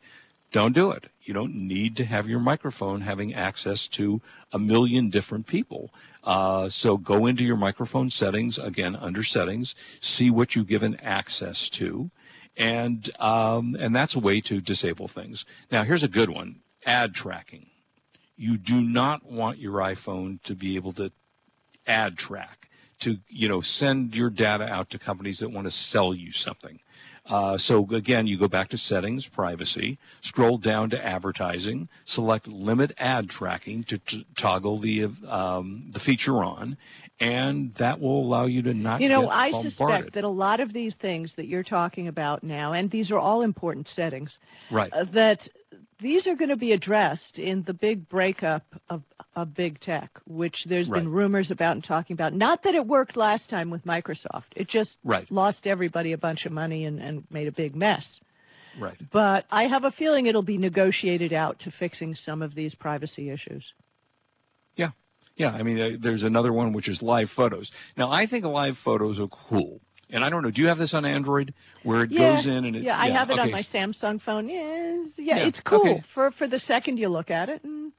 Don't 0.52 0.74
do 0.74 0.92
it. 0.92 1.06
You 1.24 1.34
don't 1.34 1.56
need 1.56 1.98
to 1.98 2.06
have 2.06 2.28
your 2.28 2.40
microphone 2.40 3.02
having 3.02 3.34
access 3.34 3.88
to 3.90 4.22
a 4.52 4.58
million 4.60 5.10
different 5.10 5.46
people. 5.46 5.94
Uh, 6.24 6.70
so 6.70 6.98
go 6.98 7.26
into 7.26 7.44
your 7.44 7.58
microphone 7.58 8.10
settings, 8.10 8.58
again, 8.58 8.96
under 8.96 9.24
settings, 9.24 9.76
see 10.00 10.32
what 10.32 10.56
you've 10.56 10.68
given 10.68 10.96
access 11.02 11.70
to, 11.70 12.10
and, 12.56 13.10
um, 13.20 13.76
and 13.80 13.96
that's 13.96 14.16
a 14.16 14.20
way 14.20 14.42
to 14.42 14.62
disable 14.62 15.08
things. 15.08 15.46
Now, 15.72 15.84
here's 15.84 16.04
a 16.04 16.08
good 16.08 16.30
one. 16.30 16.62
Ad 16.86 17.14
tracking. 17.14 17.68
You 18.38 18.58
do 18.58 18.82
not 18.82 19.30
want 19.30 19.60
your 19.60 19.76
iPhone 19.82 20.42
to 20.44 20.56
be 20.56 20.76
able 20.76 20.94
to 20.94 21.12
ad 21.86 22.18
track 22.18 22.57
to 23.00 23.18
you 23.28 23.48
know 23.48 23.62
send 23.62 24.16
your 24.16 24.30
data 24.30 24.66
out 24.66 24.92
to 24.92 25.00
companies 25.00 25.40
that 25.40 25.50
want 25.50 25.66
to 25.68 25.72
sell 25.72 26.14
you 26.14 26.32
something. 26.32 26.80
Uh, 27.30 27.58
so 27.58 27.86
again, 27.92 28.26
you 28.26 28.38
go 28.38 28.48
back 28.48 28.70
to 28.70 28.78
settings, 28.78 29.28
privacy, 29.28 29.98
scroll 30.22 30.58
down 30.58 30.90
to 30.92 31.06
advertising, 31.06 31.90
select 32.06 32.48
limit 32.48 32.94
ad 32.98 33.30
tracking 33.30 33.84
to, 33.84 33.98
t- 33.98 34.26
toggle 34.36 34.80
the 34.80 35.10
um, 35.28 35.90
the 35.92 36.00
feature 36.00 36.42
on, 36.42 36.78
and 37.20 37.74
that 37.76 38.00
will 38.00 38.22
allow 38.22 38.46
you 38.46 38.62
to 38.62 38.74
not. 38.74 39.02
You 39.02 39.10
know, 39.10 39.30
I 39.30 39.52
suspect 39.52 40.14
that 40.14 40.24
a 40.24 40.30
lot 40.30 40.62
of 40.62 40.72
these 40.72 40.96
things 40.96 41.34
that 41.36 41.48
you're 41.48 41.64
talking 41.64 42.08
about 42.08 42.44
now, 42.44 42.74
and 42.74 42.90
these 42.90 43.12
are 43.12 43.20
all 43.20 43.42
important 43.42 43.90
settings, 43.90 44.38
right. 44.72 44.92
uh, 44.94 45.06
that 45.12 45.50
these 46.00 46.28
are 46.28 46.36
going 46.36 46.50
to 46.50 46.56
be 46.58 46.74
addressed 46.74 47.40
in 47.40 47.64
the 47.64 47.74
big 47.74 48.08
breakup 48.08 48.64
of, 48.90 49.02
of 49.36 49.54
big 49.54 49.80
tech, 49.80 50.12
which 50.28 50.66
there's 50.66 50.90
been 50.90 51.10
rumors 51.12 51.50
about 51.52 51.74
and 51.76 51.84
talking 51.84 52.14
about. 52.14 52.34
Not 52.34 52.64
that 52.64 52.76
it 52.76 52.86
worked 52.86 53.18
last 53.18 53.50
time 53.50 53.70
with 53.70 53.84
Microsoft, 53.84 54.44
it 54.56 54.68
just 54.68 54.98
Right. 55.04 55.30
lost 55.32 55.66
everybody 55.66 56.12
a 56.14 56.18
bunch 56.18 56.46
of 56.46 56.52
money 56.52 56.86
and, 56.86 57.00
and 57.02 57.24
made 57.32 57.48
a 57.48 57.52
big 57.52 57.76
mess. 57.76 58.20
right. 58.80 58.98
But 59.12 59.46
I 59.50 59.68
have 59.68 59.84
a 59.86 59.92
feeling 59.92 60.28
it'll 60.28 60.44
be 60.44 60.58
negotiated 60.60 61.34
out 61.34 61.60
to 61.62 61.72
fixing 61.72 62.14
some 62.14 62.42
of 62.44 62.54
these 62.54 62.76
privacy 62.76 63.30
issues. 63.32 63.74
Yeah. 64.76 64.92
Yeah. 65.36 65.52
I 65.52 65.64
mean, 65.64 65.80
uh, 65.80 65.98
there's 66.00 66.24
another 66.24 66.54
one 66.54 66.74
which 66.74 66.88
is 66.88 67.02
live 67.02 67.32
photos. 67.32 67.72
Now, 67.96 68.12
I 68.12 68.28
think 68.28 68.46
live 68.46 68.78
photos 68.78 69.20
are 69.20 69.28
cool. 69.28 69.82
And 70.10 70.24
I 70.24 70.30
don't 70.30 70.42
know. 70.44 70.52
Do 70.52 70.62
you 70.62 70.68
have 70.70 70.78
this 70.78 70.94
on 70.94 71.06
Android 71.06 71.54
where 71.84 72.04
it 72.04 72.12
yeah, 72.12 72.36
goes 72.36 72.46
in 72.46 72.66
and 72.66 72.76
it? 72.76 72.84
yeah, 72.84 72.98
I 73.00 73.10
have 73.10 73.30
it 73.30 73.40
on 73.40 73.52
my 73.52 73.62
Samsung 73.62 74.22
phone. 74.22 74.48
Yeah, 74.50 75.04
yeah, 75.18 75.38
Yeah, 75.38 75.48
it's 75.48 75.60
cool 75.60 75.80
okay. 75.80 76.04
for 76.14 76.32
for 76.32 76.48
the 76.48 76.60
second 76.60 76.98
you 76.98 77.10
look 77.10 77.30
at 77.30 77.50
it. 77.50 77.64
And 77.64 77.92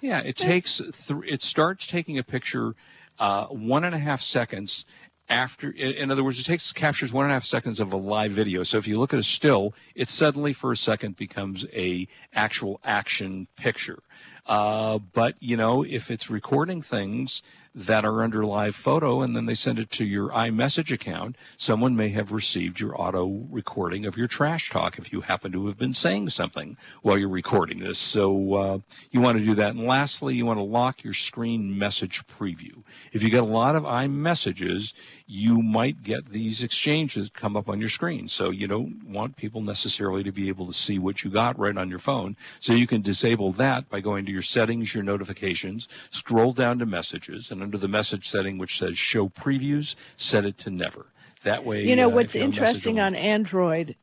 Yeah, 0.00 0.20
it 0.20 0.36
takes 0.36 0.78
th- 0.78 1.20
it 1.26 1.42
starts 1.42 1.86
taking 1.86 2.18
a 2.18 2.22
picture 2.22 2.74
uh, 3.18 3.46
one 3.46 3.84
and 3.84 3.94
a 3.94 3.98
half 3.98 4.20
seconds 4.22 4.84
after. 5.28 5.70
In 5.70 5.92
in 5.92 6.10
other 6.10 6.22
words, 6.22 6.38
it 6.38 6.44
takes 6.44 6.72
captures 6.72 7.12
one 7.12 7.24
and 7.24 7.32
a 7.32 7.34
half 7.34 7.44
seconds 7.44 7.80
of 7.80 7.92
a 7.92 7.96
live 7.96 8.32
video. 8.32 8.62
So 8.62 8.76
if 8.78 8.86
you 8.86 8.98
look 8.98 9.14
at 9.14 9.18
a 9.18 9.22
still, 9.22 9.72
it 9.94 10.10
suddenly 10.10 10.52
for 10.52 10.72
a 10.72 10.76
second 10.76 11.16
becomes 11.16 11.64
a 11.72 12.06
actual 12.34 12.80
action 12.84 13.46
picture. 13.56 14.00
Uh, 14.46 14.98
but 14.98 15.36
you 15.40 15.56
know, 15.56 15.82
if 15.84 16.10
it's 16.10 16.28
recording 16.28 16.82
things 16.82 17.42
that 17.74 18.04
are 18.04 18.22
under 18.22 18.44
live 18.44 18.76
photo 18.76 19.22
and 19.22 19.34
then 19.34 19.46
they 19.46 19.54
send 19.54 19.78
it 19.78 19.90
to 19.90 20.04
your 20.04 20.28
iMessage 20.30 20.92
account, 20.92 21.36
someone 21.56 21.96
may 21.96 22.08
have 22.08 22.30
received 22.30 22.78
your 22.78 23.00
auto 23.00 23.26
recording 23.50 24.06
of 24.06 24.16
your 24.16 24.28
trash 24.28 24.70
talk 24.70 24.98
if 24.98 25.12
you 25.12 25.20
happen 25.20 25.50
to 25.50 25.66
have 25.66 25.76
been 25.76 25.94
saying 25.94 26.28
something 26.28 26.76
while 27.02 27.18
you're 27.18 27.28
recording 27.28 27.80
this. 27.80 27.98
So 27.98 28.54
uh, 28.54 28.78
you 29.10 29.20
want 29.20 29.38
to 29.38 29.44
do 29.44 29.56
that. 29.56 29.70
And 29.70 29.86
lastly, 29.86 30.36
you 30.36 30.46
want 30.46 30.58
to 30.58 30.64
lock 30.64 31.02
your 31.02 31.14
screen 31.14 31.76
message 31.76 32.22
preview. 32.38 32.82
If 33.12 33.22
you 33.22 33.30
get 33.30 33.42
a 33.42 33.46
lot 33.46 33.74
of 33.74 33.82
iMessages, 33.82 34.92
you 35.26 35.60
might 35.60 36.02
get 36.02 36.30
these 36.30 36.62
exchanges 36.62 37.30
come 37.34 37.56
up 37.56 37.68
on 37.68 37.80
your 37.80 37.88
screen. 37.88 38.28
So 38.28 38.50
you 38.50 38.68
don't 38.68 39.08
want 39.08 39.36
people 39.36 39.62
necessarily 39.62 40.22
to 40.24 40.32
be 40.32 40.48
able 40.48 40.66
to 40.66 40.72
see 40.72 40.98
what 41.00 41.24
you 41.24 41.30
got 41.30 41.58
right 41.58 41.76
on 41.76 41.90
your 41.90 41.98
phone. 41.98 42.36
So 42.60 42.72
you 42.72 42.86
can 42.86 43.02
disable 43.02 43.52
that 43.54 43.88
by 43.88 44.00
going 44.00 44.26
to 44.26 44.32
your 44.32 44.42
settings, 44.42 44.94
your 44.94 45.02
notifications, 45.02 45.88
scroll 46.10 46.52
down 46.52 46.78
to 46.78 46.86
messages, 46.86 47.50
and 47.50 47.63
under 47.64 47.78
the 47.78 47.88
message 47.88 48.28
setting 48.28 48.58
which 48.58 48.78
says 48.78 48.96
show 48.96 49.28
previews, 49.28 49.96
set 50.16 50.44
it 50.44 50.58
to 50.58 50.70
never. 50.70 51.06
That 51.44 51.64
way, 51.64 51.82
you 51.82 51.96
know 51.96 52.06
uh, 52.10 52.14
what's 52.14 52.34
you 52.34 52.42
have 52.42 52.50
a 52.50 52.52
message 52.52 52.86
interesting 52.86 53.00
on 53.00 53.14
Android, 53.14 53.96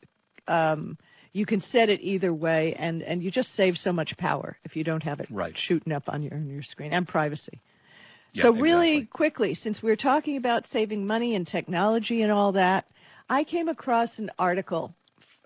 um, 0.47 0.97
you 1.31 1.45
can 1.45 1.61
set 1.61 1.89
it 1.89 2.01
either 2.01 2.33
way, 2.33 2.75
and 2.77 3.01
and 3.01 3.23
you 3.23 3.31
just 3.31 3.55
save 3.55 3.77
so 3.77 3.93
much 3.93 4.17
power 4.17 4.57
if 4.65 4.75
you 4.75 4.83
don't 4.83 5.03
have 5.03 5.19
it 5.21 5.27
Right. 5.31 5.57
shooting 5.57 5.93
up 5.93 6.03
on 6.07 6.23
your 6.23 6.33
on 6.33 6.49
your 6.49 6.63
screen 6.63 6.91
and 6.91 7.07
privacy. 7.07 7.61
Yeah, 8.33 8.43
so 8.43 8.51
really 8.53 8.97
exactly. 8.97 9.07
quickly, 9.11 9.53
since 9.55 9.81
we're 9.83 9.95
talking 9.95 10.37
about 10.37 10.65
saving 10.67 11.05
money 11.05 11.35
and 11.35 11.47
technology 11.47 12.21
and 12.21 12.31
all 12.31 12.53
that, 12.53 12.85
I 13.29 13.43
came 13.43 13.67
across 13.67 14.19
an 14.19 14.31
article 14.39 14.93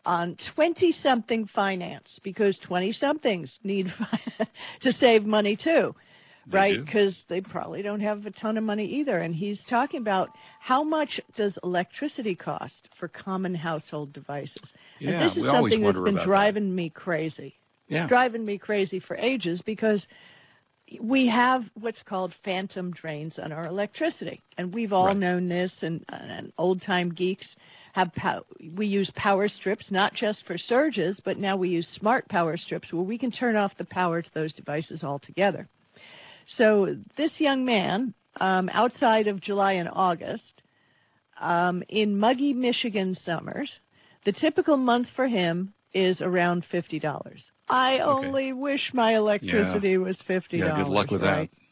on 0.05 0.37
20 0.53 0.91
something 0.91 1.47
finance 1.47 2.19
because 2.23 2.59
20 2.59 2.91
somethings 2.93 3.59
need 3.63 3.91
to 4.81 4.91
save 4.93 5.25
money 5.25 5.55
too. 5.55 5.95
They 6.47 6.57
right? 6.57 6.85
Because 6.85 7.23
they 7.27 7.41
probably 7.41 7.81
don't 7.81 8.01
have 8.01 8.25
a 8.25 8.31
ton 8.31 8.57
of 8.57 8.63
money 8.63 8.85
either. 8.85 9.19
And 9.19 9.33
he's 9.33 9.63
talking 9.65 9.99
about 9.99 10.29
how 10.59 10.83
much 10.83 11.19
does 11.35 11.57
electricity 11.63 12.35
cost 12.35 12.89
for 12.99 13.07
common 13.07 13.55
household 13.55 14.13
devices. 14.13 14.71
Yeah, 14.99 15.11
and 15.11 15.21
this 15.21 15.37
is 15.37 15.45
something 15.45 15.81
that's 15.81 15.97
been 15.97 16.09
about 16.09 16.21
that. 16.21 16.25
driving 16.25 16.73
me 16.75 16.89
crazy 16.89 17.55
Yeah. 17.87 18.07
driving 18.07 18.43
me 18.45 18.57
crazy 18.57 18.99
for 18.99 19.15
ages 19.15 19.61
because 19.61 20.07
we 20.99 21.27
have 21.27 21.63
what's 21.79 22.03
called 22.03 22.33
phantom 22.43 22.91
drains 22.91 23.39
on 23.39 23.51
our 23.51 23.65
electricity, 23.65 24.41
and 24.57 24.73
we've 24.73 24.93
all 24.93 25.07
Right. 25.07 25.17
known 25.17 25.47
this. 25.47 25.81
And, 25.81 26.05
and 26.09 26.53
old 26.57 26.81
time 26.81 27.09
geeks 27.09 27.55
have 27.93 28.13
pow- 28.13 28.45
we 28.75 28.85
use 28.85 29.09
power 29.15 29.47
strips 29.47 29.89
not 29.91 30.13
just 30.13 30.45
for 30.45 30.57
surges, 30.57 31.19
but 31.23 31.37
now 31.37 31.57
we 31.57 31.69
use 31.69 31.87
smart 31.87 32.27
power 32.27 32.55
strips 32.55 32.93
where 32.93 33.01
we 33.03 33.17
can 33.17 33.31
turn 33.31 33.55
off 33.55 33.75
the 33.77 33.85
power 33.85 34.21
to 34.21 34.33
those 34.33 34.53
devices 34.53 35.03
altogether. 35.03 35.67
So 36.45 36.95
this 37.17 37.39
young 37.39 37.65
man, 37.65 38.13
um, 38.39 38.69
outside 38.71 39.27
of 39.27 39.41
July 39.41 39.73
and 39.73 39.89
August, 39.91 40.61
um, 41.39 41.83
in 41.89 42.17
muggy 42.17 42.53
Michigan 42.53 43.15
summers, 43.15 43.79
the 44.25 44.31
typical 44.31 44.77
month 44.77 45.07
for 45.15 45.27
him 45.27 45.73
is 45.93 46.21
around 46.21 46.65
fifty 46.65 46.99
dollars. 46.99 47.51
I 47.69 47.99
only 47.99 48.53
wish 48.53 48.91
my 48.93 49.15
electricity 49.15 49.97
was 49.97 50.21
fifty 50.21 50.59
dollars. 50.59 50.77
Yeah, 50.77 50.83
good 50.83 50.91
luck 50.91 51.11
with 51.11 51.21
right? 51.21 51.49
that. 51.51 51.65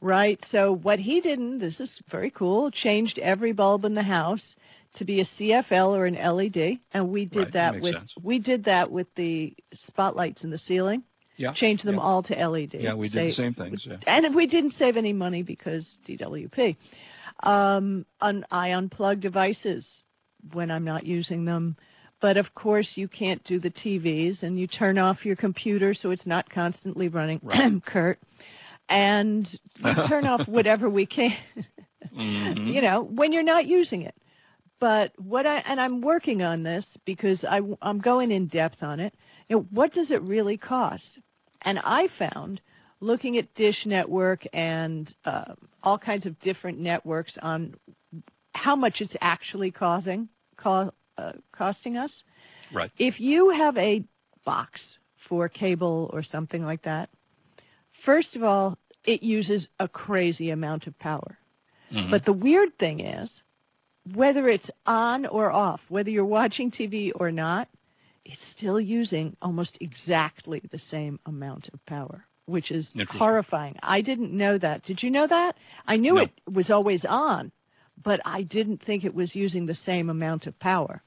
Right. 0.00 0.38
So 0.46 0.72
what 0.72 0.98
he 0.98 1.20
didn't, 1.20 1.58
this 1.58 1.80
is 1.80 2.00
very 2.10 2.30
cool, 2.30 2.70
changed 2.70 3.18
every 3.18 3.52
bulb 3.52 3.84
in 3.84 3.94
the 3.94 4.02
house 4.02 4.54
to 4.94 5.04
be 5.04 5.20
a 5.20 5.24
CFL 5.24 5.96
or 5.96 6.06
an 6.06 6.14
LED, 6.14 6.78
and 6.92 7.10
we 7.10 7.24
did 7.24 7.38
Right, 7.38 7.52
that 7.52 7.72
that 7.72 7.82
with 7.82 7.94
sense. 7.94 8.14
we 8.22 8.38
did 8.38 8.64
that 8.64 8.90
with 8.90 9.06
the 9.14 9.54
spotlights 9.72 10.44
in 10.44 10.50
the 10.50 10.58
ceiling. 10.58 11.02
Yeah. 11.36 11.52
Changed 11.54 11.84
them 11.84 11.96
yeah. 11.96 12.00
all 12.00 12.22
to 12.24 12.34
LED. 12.34 12.74
Yeah, 12.74 12.94
we 12.94 13.08
did 13.08 13.28
the 13.28 13.32
same 13.32 13.54
things. 13.54 13.86
Yeah. 13.88 13.96
and 14.06 14.34
we 14.34 14.46
didn't 14.46 14.72
save 14.72 14.96
any 14.96 15.12
money 15.12 15.42
because 15.42 15.98
DWP. 16.08 16.76
Um, 17.40 18.06
un- 18.20 18.46
I 18.50 18.70
unplug 18.70 19.20
devices 19.20 20.02
when 20.52 20.70
I'm 20.70 20.84
not 20.84 21.04
using 21.04 21.44
them. 21.44 21.76
But 22.20 22.38
of 22.38 22.54
course, 22.54 22.92
you 22.96 23.08
can't 23.08 23.44
do 23.44 23.60
the 23.60 23.70
TVs, 23.70 24.42
and 24.42 24.58
you 24.58 24.66
turn 24.66 24.96
off 24.96 25.26
your 25.26 25.36
computer 25.36 25.92
so 25.92 26.10
it's 26.12 26.26
not 26.26 26.48
constantly 26.48 27.08
running, 27.08 27.40
Right. 27.42 27.72
Kurt. 27.86 28.18
And 28.88 29.46
you 29.84 29.94
turn 30.08 30.26
off 30.26 30.48
whatever 30.48 30.88
we 30.88 31.04
can, 31.06 31.36
Mhm. 32.16 32.72
you 32.72 32.80
know, 32.80 33.02
when 33.02 33.32
you're 33.32 33.42
not 33.42 33.66
using 33.66 34.02
it. 34.02 34.14
But 34.78 35.12
what 35.18 35.46
I 35.46 35.56
and 35.58 35.80
I'm 35.80 36.00
working 36.00 36.42
on 36.42 36.62
this 36.62 36.86
because 37.04 37.44
I, 37.44 37.60
I'm 37.82 37.98
going 37.98 38.30
in 38.30 38.46
depth 38.46 38.82
on 38.82 39.00
it. 39.00 39.14
You 39.48 39.56
know, 39.56 39.66
what 39.70 39.92
does 39.92 40.10
it 40.10 40.22
really 40.22 40.56
cost? 40.56 41.18
And 41.62 41.78
I 41.78 42.08
found 42.18 42.60
looking 43.00 43.36
at 43.36 43.54
Dish 43.54 43.86
Network 43.86 44.46
and 44.52 45.12
uh, 45.24 45.54
all 45.82 45.98
kinds 45.98 46.26
of 46.26 46.38
different 46.40 46.78
networks 46.78 47.38
on 47.40 47.74
how 48.52 48.74
much 48.74 49.00
it's 49.00 49.16
actually 49.20 49.70
causing 49.70 50.28
co- 50.56 50.92
uh, 51.18 51.32
costing 51.52 51.96
us. 51.96 52.22
Right. 52.72 52.90
If 52.98 53.20
you 53.20 53.50
have 53.50 53.76
a 53.76 54.02
box 54.44 54.98
for 55.28 55.48
cable 55.48 56.10
or 56.12 56.22
something 56.22 56.64
like 56.64 56.82
that, 56.82 57.10
first 58.04 58.36
of 58.36 58.42
all, 58.42 58.78
it 59.04 59.22
uses 59.22 59.68
a 59.78 59.88
crazy 59.88 60.50
amount 60.50 60.86
of 60.86 60.98
power. 60.98 61.38
Mhm. 61.92 62.10
But 62.10 62.24
the 62.24 62.32
weird 62.32 62.76
thing 62.78 63.00
is, 63.00 63.42
whether 64.14 64.48
it's 64.48 64.70
on 64.84 65.26
or 65.26 65.50
off, 65.50 65.80
whether 65.88 66.10
you're 66.10 66.24
watching 66.24 66.70
TV 66.70 67.12
or 67.14 67.30
not, 67.30 67.68
it's 68.26 68.46
still 68.50 68.80
using 68.80 69.36
almost 69.40 69.78
exactly 69.80 70.60
the 70.70 70.78
same 70.78 71.18
amount 71.26 71.68
of 71.72 71.84
power, 71.86 72.24
which 72.46 72.70
is 72.70 72.92
horrifying. 73.08 73.76
I 73.82 74.00
didn't 74.00 74.32
know 74.32 74.58
that. 74.58 74.82
Did 74.82 75.02
you 75.02 75.10
know 75.10 75.26
that? 75.26 75.56
I 75.86 75.96
knew 75.96 76.14
No. 76.14 76.22
it 76.22 76.30
was 76.50 76.70
always 76.70 77.04
on, 77.04 77.52
but 78.02 78.20
I 78.24 78.42
didn't 78.42 78.82
think 78.82 79.04
it 79.04 79.14
was 79.14 79.34
using 79.34 79.66
the 79.66 79.74
same 79.74 80.10
amount 80.10 80.46
of 80.46 80.58
power. 80.58 81.02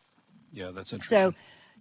Yeah, 0.52 0.72
that's 0.72 0.94
interesting. 0.94 1.18
So, 1.18 1.34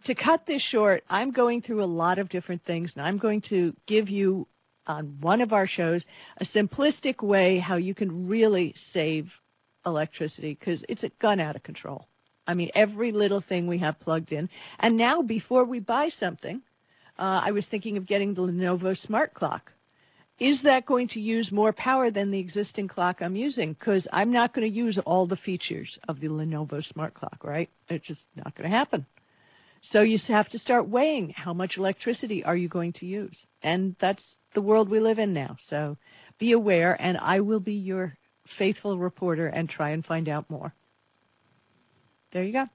to 0.04 0.14
cut 0.14 0.46
this 0.46 0.62
short, 0.62 1.04
I'm 1.08 1.30
going 1.30 1.62
through 1.62 1.82
a 1.82 1.86
lot 2.04 2.18
of 2.18 2.28
different 2.28 2.64
things, 2.64 2.92
and 2.94 3.04
I'm 3.04 3.18
going 3.18 3.40
to 3.42 3.74
give 3.86 4.08
you 4.08 4.46
on 4.86 5.18
one 5.20 5.40
of 5.40 5.52
our 5.52 5.66
shows 5.66 6.04
a 6.38 6.44
simplistic 6.44 7.22
way 7.22 7.58
how 7.58 7.76
you 7.76 7.94
can 7.94 8.28
really 8.28 8.74
save 8.76 9.30
electricity 9.84 10.56
because 10.58 10.84
it's 10.88 11.04
gone 11.20 11.40
out 11.40 11.56
of 11.56 11.62
control. 11.62 12.06
I 12.48 12.54
mean, 12.54 12.70
every 12.74 13.12
little 13.12 13.42
thing 13.42 13.66
we 13.66 13.78
have 13.78 14.00
plugged 14.00 14.32
in. 14.32 14.48
And 14.78 14.96
now, 14.96 15.20
before 15.20 15.64
we 15.64 15.80
buy 15.80 16.08
something, 16.08 16.62
uh, 17.18 17.42
I 17.44 17.50
was 17.50 17.66
thinking 17.66 17.98
of 17.98 18.06
getting 18.06 18.32
the 18.32 18.40
Lenovo 18.40 18.96
Smart 18.96 19.34
Clock. 19.34 19.70
Is 20.38 20.62
that 20.62 20.86
going 20.86 21.08
to 21.08 21.20
use 21.20 21.52
more 21.52 21.72
power 21.72 22.10
than 22.10 22.30
the 22.30 22.38
existing 22.38 22.88
clock 22.88 23.20
I'm 23.20 23.36
using? 23.36 23.74
Because 23.74 24.08
I'm 24.12 24.32
not 24.32 24.54
going 24.54 24.66
to 24.68 24.74
use 24.74 24.98
all 25.04 25.26
the 25.26 25.36
features 25.36 25.98
of 26.08 26.20
the 26.20 26.28
Lenovo 26.28 26.82
Smart 26.82 27.12
Clock, 27.12 27.44
right? 27.44 27.68
It's 27.88 28.06
just 28.06 28.24
not 28.34 28.54
going 28.56 28.70
to 28.70 28.76
happen. 28.76 29.04
So 29.82 30.02
you 30.02 30.18
have 30.28 30.48
to 30.50 30.58
start 30.58 30.88
weighing 30.88 31.30
how 31.30 31.52
much 31.52 31.76
electricity 31.76 32.44
are 32.44 32.56
you 32.56 32.68
going 32.68 32.94
to 32.94 33.06
use. 33.06 33.46
And 33.62 33.94
that's 34.00 34.36
the 34.54 34.62
world 34.62 34.88
we 34.88 35.00
live 35.00 35.18
in 35.18 35.34
now. 35.34 35.56
So 35.60 35.98
be 36.38 36.52
aware, 36.52 36.96
and 37.00 37.18
I 37.18 37.40
will 37.40 37.60
be 37.60 37.74
your 37.74 38.16
faithful 38.56 38.98
reporter 38.98 39.48
and 39.48 39.68
try 39.68 39.90
and 39.90 40.04
find 40.04 40.28
out 40.28 40.48
more. 40.48 40.72
There 42.32 42.42
you 42.42 42.52
go. 42.52 42.66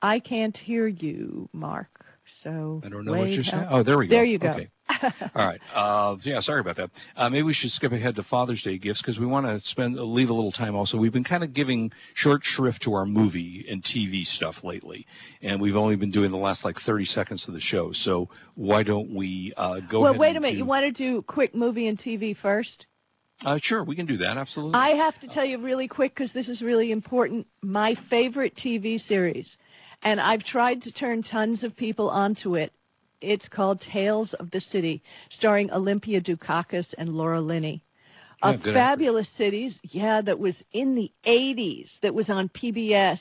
I 0.00 0.18
can't 0.18 0.56
hear 0.56 0.86
you, 0.86 1.48
Mark. 1.52 2.04
So 2.26 2.80
I 2.84 2.88
don't 2.88 3.04
know 3.04 3.12
what 3.14 3.30
you're 3.30 3.42
saying. 3.42 3.66
Oh, 3.70 3.82
there 3.82 3.98
we 3.98 4.06
go. 4.06 4.16
There 4.16 4.24
you 4.24 4.38
go. 4.38 4.50
Okay. 4.50 4.68
All 5.34 5.46
right. 5.46 5.60
Uh, 5.74 6.16
yeah, 6.22 6.40
sorry 6.40 6.60
about 6.60 6.76
that. 6.76 6.90
Uh, 7.16 7.28
maybe 7.30 7.42
we 7.42 7.52
should 7.52 7.70
skip 7.70 7.92
ahead 7.92 8.16
to 8.16 8.22
Father's 8.22 8.62
Day 8.62 8.78
gifts 8.78 9.00
because 9.00 9.18
we 9.18 9.26
want 9.26 9.46
to 9.46 9.58
spend 9.60 9.96
leave 9.96 10.30
a 10.30 10.34
little 10.34 10.52
time. 10.52 10.74
Also, 10.74 10.98
we've 10.98 11.12
been 11.12 11.24
kind 11.24 11.42
of 11.42 11.52
giving 11.52 11.92
short 12.14 12.44
shrift 12.44 12.82
to 12.82 12.94
our 12.94 13.06
movie 13.06 13.66
and 13.68 13.82
TV 13.82 14.24
stuff 14.26 14.62
lately, 14.64 15.06
and 15.42 15.60
we've 15.60 15.76
only 15.76 15.96
been 15.96 16.10
doing 16.10 16.30
the 16.30 16.36
last 16.38 16.64
like 16.64 16.78
30 16.80 17.04
seconds 17.06 17.48
of 17.48 17.54
the 17.54 17.60
show. 17.60 17.92
So 17.92 18.28
why 18.54 18.82
don't 18.82 19.14
we 19.14 19.52
uh, 19.56 19.80
go? 19.80 20.00
well, 20.00 20.14
wait 20.14 20.36
a 20.36 20.40
minute. 20.40 20.52
do- 20.52 20.58
You 20.58 20.64
want 20.66 20.84
to 20.84 20.92
do 20.92 21.22
quick 21.22 21.54
movie 21.54 21.86
and 21.86 21.98
TV 21.98 22.36
first? 22.36 22.86
Uh, 23.44 23.58
sure, 23.60 23.82
we 23.82 23.96
can 23.96 24.06
do 24.06 24.18
that. 24.18 24.36
Absolutely. 24.36 24.74
I 24.74 24.90
have 24.96 25.18
to 25.20 25.28
tell 25.28 25.44
you 25.44 25.58
really 25.58 25.88
quick 25.88 26.14
because 26.14 26.32
this 26.32 26.48
is 26.48 26.62
really 26.62 26.92
important. 26.92 27.46
My 27.62 27.96
favorite 28.08 28.54
TV 28.54 28.98
series, 28.98 29.56
and 30.02 30.20
I've 30.20 30.44
tried 30.44 30.82
to 30.82 30.92
turn 30.92 31.22
tons 31.22 31.64
of 31.64 31.76
people 31.76 32.08
onto 32.08 32.56
it. 32.56 32.72
It's 33.20 33.48
called 33.48 33.80
Tales 33.80 34.34
of 34.34 34.50
the 34.50 34.60
City, 34.60 35.02
starring 35.30 35.70
Olympia 35.72 36.20
Dukakis 36.20 36.94
and 36.98 37.08
Laura 37.10 37.40
Linney. 37.40 37.82
Yeah, 38.42 38.50
A 38.52 38.58
fabulous 38.58 39.28
cities, 39.30 39.80
yeah, 39.82 40.20
that 40.20 40.38
was 40.38 40.62
in 40.72 40.94
the 40.94 41.10
80s, 41.24 41.98
that 42.00 42.14
was 42.14 42.28
on 42.28 42.50
PBS, 42.50 43.20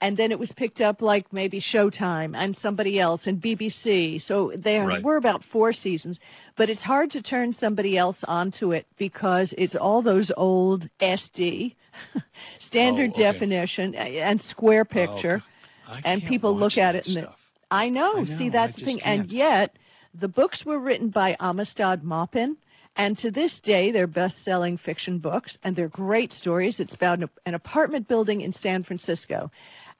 and 0.00 0.16
then 0.16 0.30
it 0.32 0.38
was 0.38 0.50
picked 0.52 0.80
up 0.80 1.02
like 1.02 1.32
maybe 1.32 1.60
Showtime 1.60 2.34
and 2.36 2.56
somebody 2.56 2.98
else 2.98 3.26
and 3.26 3.40
BBC. 3.40 4.20
So 4.22 4.52
there 4.56 4.86
Right. 4.86 5.02
were 5.04 5.16
about 5.16 5.44
four 5.44 5.72
seasons, 5.72 6.18
but 6.56 6.70
it's 6.70 6.82
hard 6.82 7.10
to 7.12 7.22
turn 7.22 7.52
somebody 7.52 7.96
else 7.98 8.24
onto 8.26 8.72
it 8.72 8.86
because 8.98 9.54
it's 9.58 9.74
all 9.76 10.02
those 10.02 10.30
old 10.36 10.88
SD, 11.00 11.74
standard 12.60 13.10
Oh, 13.10 13.20
okay. 13.20 13.22
definition, 13.22 13.94
and 13.94 14.40
square 14.40 14.82
oh, 14.82 14.92
picture. 14.92 15.42
I 15.86 16.00
and 16.04 16.24
people 16.24 16.56
look 16.56 16.78
at 16.78 16.94
it 16.94 17.06
and 17.06 17.18
stuff. 17.18 17.38
I 17.70 17.88
know. 17.88 18.24
I 18.24 18.24
See, 18.24 18.48
that's 18.48 18.74
I 18.74 18.78
the 18.80 18.84
thing. 18.84 19.02
And 19.02 19.20
can't. 19.20 19.30
yet, 19.32 19.76
the 20.20 20.28
books 20.28 20.64
were 20.64 20.78
written 20.78 21.10
by 21.10 21.36
Armistead 21.40 22.02
Maupin, 22.02 22.56
and 22.96 23.16
to 23.18 23.30
this 23.30 23.60
day, 23.60 23.92
they're 23.92 24.06
best-selling 24.08 24.76
fiction 24.76 25.18
books, 25.18 25.56
and 25.62 25.76
they're 25.76 25.88
great 25.88 26.32
stories. 26.32 26.80
It's 26.80 26.94
about 26.94 27.20
an 27.46 27.54
apartment 27.54 28.08
building 28.08 28.40
in 28.40 28.52
San 28.52 28.82
Francisco, 28.82 29.50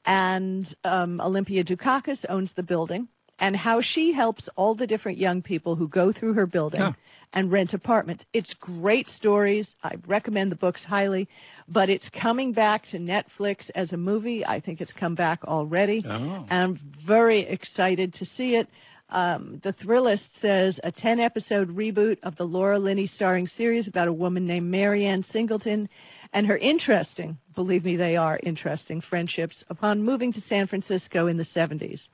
and 0.04 0.66
um, 0.84 1.20
Olympia 1.20 1.64
Dukakis 1.64 2.24
owns 2.28 2.52
the 2.54 2.62
building, 2.62 3.08
and 3.38 3.56
how 3.56 3.80
she 3.80 4.12
helps 4.12 4.48
all 4.56 4.74
the 4.74 4.86
different 4.86 5.18
young 5.18 5.42
people 5.42 5.74
who 5.76 5.88
go 5.88 6.12
through 6.12 6.34
her 6.34 6.46
building 6.46 6.80
Yeah. 6.80 6.92
and 7.32 7.50
rent 7.50 7.72
apartments. 7.74 8.24
It's 8.34 8.54
great 8.54 9.08
stories. 9.08 9.74
I 9.82 9.94
recommend 10.06 10.52
the 10.52 10.56
books 10.56 10.84
highly, 10.84 11.28
but 11.68 11.88
it's 11.88 12.08
coming 12.10 12.52
back 12.52 12.84
to 12.86 12.98
Netflix 12.98 13.70
as 13.74 13.92
a 13.92 13.96
movie. 13.96 14.44
I 14.44 14.60
think 14.60 14.80
it's 14.80 14.92
come 14.92 15.14
back 15.14 15.44
already. 15.44 16.02
Oh. 16.06 16.10
And 16.10 16.46
I'm 16.50 16.80
very 17.06 17.40
excited 17.40 18.14
to 18.14 18.26
see 18.26 18.56
it. 18.56 18.68
Um, 19.10 19.60
the 19.64 19.72
Thrillist 19.72 20.38
says 20.40 20.78
a 20.84 20.92
10 20.92 21.18
episode 21.18 21.76
reboot 21.76 22.18
of 22.22 22.36
the 22.36 22.44
Laura 22.44 22.78
Linney 22.78 23.08
starring 23.08 23.46
series 23.46 23.88
about 23.88 24.06
a 24.06 24.12
woman 24.12 24.46
named 24.46 24.70
Mary 24.70 25.04
Ann 25.04 25.24
Singleton 25.24 25.88
and 26.32 26.46
her 26.46 26.56
interesting, 26.56 27.36
believe 27.56 27.84
me, 27.84 27.96
they 27.96 28.16
are 28.16 28.38
interesting 28.42 29.00
friendships 29.00 29.64
upon 29.68 30.02
moving 30.02 30.32
to 30.32 30.40
San 30.40 30.68
Francisco 30.68 31.26
in 31.26 31.36
the 31.36 31.44
70s. 31.44 32.06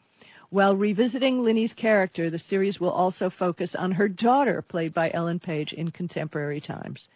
While 0.49 0.77
revisiting 0.77 1.43
Linney's 1.43 1.75
character, 1.75 2.31
the 2.31 2.39
series 2.39 2.81
will 2.81 2.91
also 2.91 3.29
focus 3.29 3.75
on 3.75 3.93
her 3.93 4.09
daughter, 4.09 4.63
played 4.63 4.95
by 4.95 5.11
Ellen 5.13 5.41
Page, 5.41 5.73
in 5.75 5.91
contemporary 5.91 6.61
times. 6.61 7.09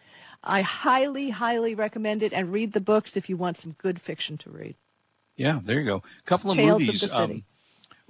I 0.43 0.61
highly, 0.63 1.31
highly 1.31 1.75
recommend 1.75 2.23
it 2.23 2.33
and 2.33 2.53
read 2.53 2.73
the 2.73 2.81
books 2.81 3.17
if 3.17 3.29
you 3.29 3.37
want 3.37 3.57
some 3.57 3.77
good 3.79 4.01
fiction 4.03 4.37
to 4.39 4.51
read. 4.51 4.75
Yeah, 5.37 5.61
there 5.65 5.81
you 5.81 5.87
go. 5.87 5.97
A 5.97 6.29
couple 6.29 6.51
of 6.51 6.57
Tales 6.57 6.81
movies. 6.81 7.03
of 7.03 7.09
the 7.09 7.17
City. 7.17 7.35
Um, 7.35 7.45